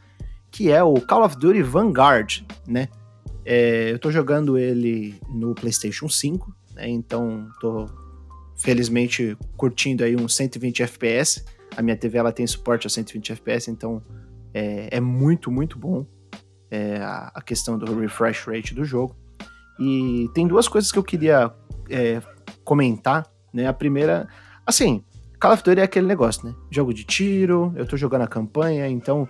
[0.51, 2.89] que é o Call of Duty Vanguard, né?
[3.45, 6.89] É, eu tô jogando ele no PlayStation 5, né?
[6.89, 7.85] Então tô
[8.57, 11.45] felizmente curtindo aí uns 120 FPS.
[11.77, 14.03] A minha TV ela tem suporte a 120 FPS, então
[14.53, 16.05] é, é muito, muito bom
[16.69, 19.15] é, a, a questão do refresh rate do jogo.
[19.79, 21.51] E tem duas coisas que eu queria
[21.89, 22.21] é,
[22.63, 23.67] comentar, né?
[23.67, 24.27] A primeira,
[24.65, 25.03] assim,
[25.39, 26.55] Call of Duty é aquele negócio, né?
[26.71, 29.27] Jogo de tiro, eu tô jogando a campanha, então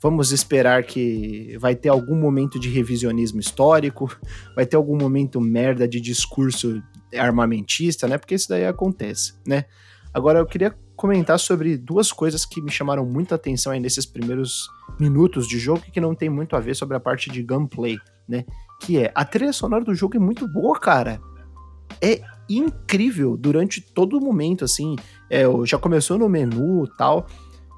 [0.00, 4.16] vamos esperar que vai ter algum momento de revisionismo histórico,
[4.54, 6.82] vai ter algum momento merda de discurso
[7.16, 8.18] armamentista, né?
[8.18, 9.64] Porque isso daí acontece, né?
[10.12, 14.68] Agora eu queria comentar sobre duas coisas que me chamaram muita atenção aí nesses primeiros
[14.98, 17.96] minutos de jogo que não tem muito a ver sobre a parte de gameplay,
[18.28, 18.44] né?
[18.80, 21.20] Que é a trilha sonora do jogo é muito boa, cara.
[22.00, 24.96] É incrível durante todo o momento, assim.
[25.30, 27.26] É, já começou no menu tal.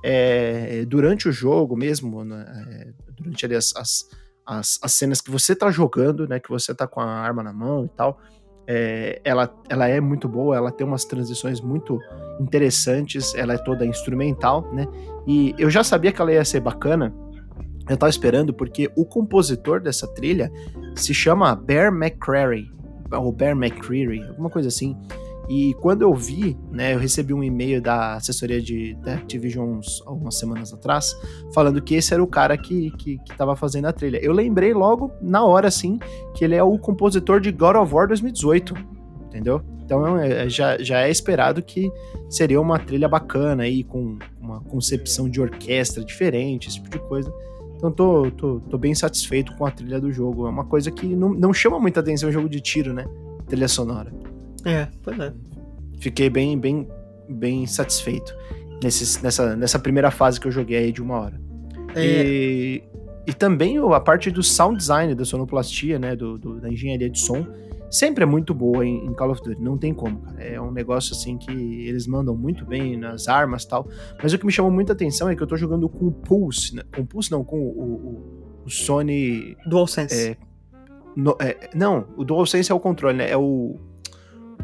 [0.02, 4.08] É, durante o jogo mesmo, né, é, durante ali as, as,
[4.46, 6.38] as, as, cenas que você tá jogando, né?
[6.40, 8.18] Que você tá com a arma na mão e tal.
[8.66, 11.98] É, ela, ela é muito boa, ela tem umas transições muito
[12.38, 14.86] interessantes, ela é toda instrumental, né?
[15.26, 17.12] E eu já sabia que ela ia ser bacana,
[17.92, 20.50] eu tava esperando porque o compositor dessa trilha
[20.94, 22.70] se chama Bear McCreary,
[23.12, 24.96] ou Bear McCreary, alguma coisa assim.
[25.48, 30.00] E quando eu vi, né, eu recebi um e-mail da assessoria de, da Activision uns,
[30.06, 31.12] algumas semanas atrás,
[31.52, 34.18] falando que esse era o cara que, que, que tava fazendo a trilha.
[34.22, 35.98] Eu lembrei logo, na hora, assim,
[36.36, 38.74] que ele é o compositor de God of War 2018,
[39.26, 39.60] entendeu?
[39.84, 41.90] Então é, já, já é esperado que
[42.28, 47.34] seria uma trilha bacana aí, com uma concepção de orquestra diferente, esse tipo de coisa.
[47.80, 50.46] Então tô, tô, tô bem satisfeito com a trilha do jogo.
[50.46, 53.06] É uma coisa que não, não chama muita atenção em jogo de tiro, né?
[53.48, 54.12] Trilha sonora.
[54.66, 55.32] É, pois é.
[55.98, 56.86] Fiquei bem, bem,
[57.26, 58.36] bem satisfeito
[58.82, 61.40] nesses, nessa, nessa primeira fase que eu joguei aí de uma hora.
[61.94, 62.82] É, E,
[63.26, 66.14] e também a parte do sound design, da sonoplastia, né?
[66.14, 67.46] Do, do- da engenharia de som,
[67.90, 69.60] sempre é muito boa em, em Call of Duty.
[69.60, 70.42] Não tem como, cara.
[70.42, 71.50] É um negócio assim que
[71.86, 73.88] eles mandam muito bem nas armas e tal.
[74.22, 76.76] Mas o que me chamou muita atenção é que eu tô jogando com o Pulse.
[76.76, 76.82] né?
[76.94, 79.56] Com o Pulse, não, com o, o- o Sony.
[79.66, 80.30] DualSense.
[80.30, 80.36] É,
[81.16, 83.30] no- é, não, o DualSense é o controle, né?
[83.30, 83.76] É o.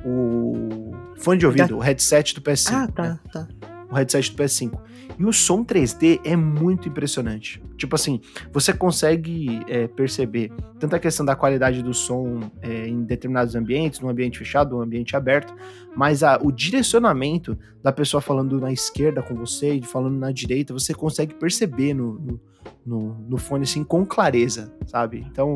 [0.05, 2.73] O fone de ouvido, o headset do PS5.
[2.73, 3.19] ah, né?
[3.33, 3.49] tá, tá.
[3.91, 4.79] O headset do PS5.
[5.19, 7.63] E o som 3D é muito impressionante.
[7.77, 8.21] Tipo assim,
[8.53, 14.01] você consegue é, perceber tanto a questão da qualidade do som é, em determinados ambientes,
[14.01, 15.55] num ambiente fechado, num ambiente aberto,
[15.95, 20.73] mas a- o direcionamento da pessoa falando na esquerda com você e falando na direita,
[20.75, 22.41] você consegue perceber no, no,
[22.85, 25.25] no, no fone assim com clareza, sabe?
[25.31, 25.55] Então.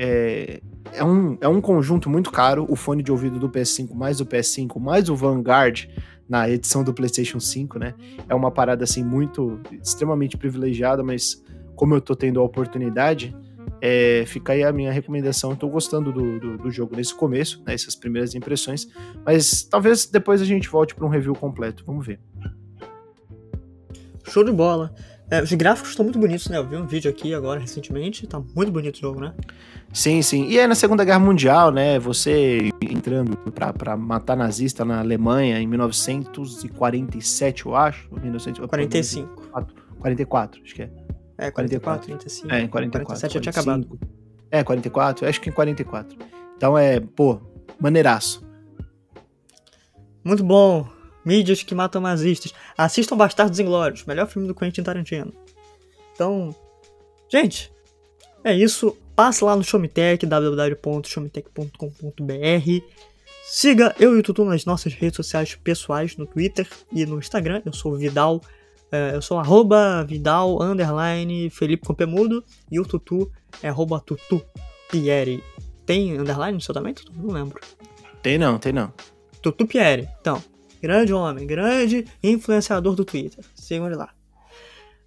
[0.00, 0.60] É,
[0.92, 4.26] é, um, é um conjunto muito caro, o fone de ouvido do PS5 mais o
[4.26, 5.86] PS5 mais o Vanguard
[6.28, 7.94] na edição do PlayStation 5, né?
[8.28, 11.42] É uma parada assim muito extremamente privilegiada, mas
[11.74, 13.34] como eu tô tendo a oportunidade,
[13.80, 15.50] é, fica aí a minha recomendação.
[15.50, 18.88] Eu tô gostando do, do, do jogo nesse começo, né, essas primeiras impressões,
[19.24, 21.84] mas talvez depois a gente volte para um review completo.
[21.86, 22.20] Vamos ver.
[24.24, 24.94] Show de bola.
[25.30, 26.56] É, os gráficos estão muito bonitos, né?
[26.56, 29.34] Eu vi um vídeo aqui agora recentemente, tá muito bonito o jogo, né?
[29.92, 30.46] Sim, sim.
[30.48, 31.98] E é na Segunda Guerra Mundial, né?
[31.98, 32.70] Você
[33.08, 33.38] massacrando
[33.78, 38.08] para matar nazista na Alemanha em 1947, eu acho.
[38.14, 39.50] 1945.
[39.98, 40.90] 44, acho que é.
[41.38, 42.52] É, 44, 35.
[42.52, 43.06] É, em 44.
[43.06, 43.98] 47 já tinha acabado.
[44.50, 46.18] É, 44, acho que em 44.
[46.56, 47.40] Então é, pô,
[47.80, 48.46] maneiraço.
[50.24, 50.86] Muito bom.
[51.24, 52.54] Mídias que matam nazistas.
[52.76, 55.32] Assistam Bastardos Inglórios, melhor filme do Quentin Tarantino.
[56.14, 56.54] Então,
[57.30, 57.70] gente,
[58.44, 58.96] é isso.
[59.14, 62.84] Passe lá no Showmetech, www.showmetech.com.br.
[63.44, 67.62] Siga eu e o Tutu nas nossas redes sociais pessoais, no Twitter e no Instagram.
[67.64, 68.40] Eu sou o Vidal,
[68.92, 72.44] é, eu sou arroba Vidal, underline, Felipe Compemudo.
[72.70, 73.30] E o Tutu
[73.62, 74.42] é arroba Tutu
[74.90, 75.42] Pieri.
[75.84, 77.12] Tem underline no seu também, Tutu?
[77.16, 77.60] Não lembro.
[78.22, 78.92] Tem não, tem não.
[79.42, 80.08] Tutu Pieri.
[80.20, 80.42] Então,
[80.80, 83.44] grande homem, grande influenciador do Twitter.
[83.54, 84.10] Sigam ele lá.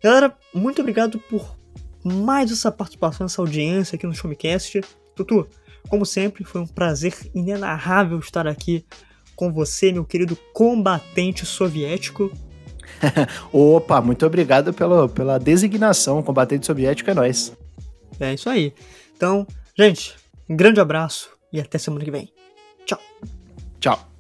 [0.04, 1.56] Galera, muito obrigado por
[2.04, 4.82] mais essa participação, essa audiência aqui no Showmecast.
[5.16, 5.48] Tutu,
[5.90, 8.86] como sempre, foi um prazer inenarrável estar aqui
[9.36, 12.32] com você, meu querido combatente soviético.
[13.52, 16.22] Opa, muito obrigado pela, pela designação.
[16.22, 17.56] Combatente soviético é nós.
[18.20, 18.74] É isso aí.
[19.16, 19.48] Então,
[19.78, 20.16] gente,
[20.50, 22.32] um grande abraço e até semana que vem.
[22.86, 23.00] Tchau.
[23.80, 24.11] Tchau.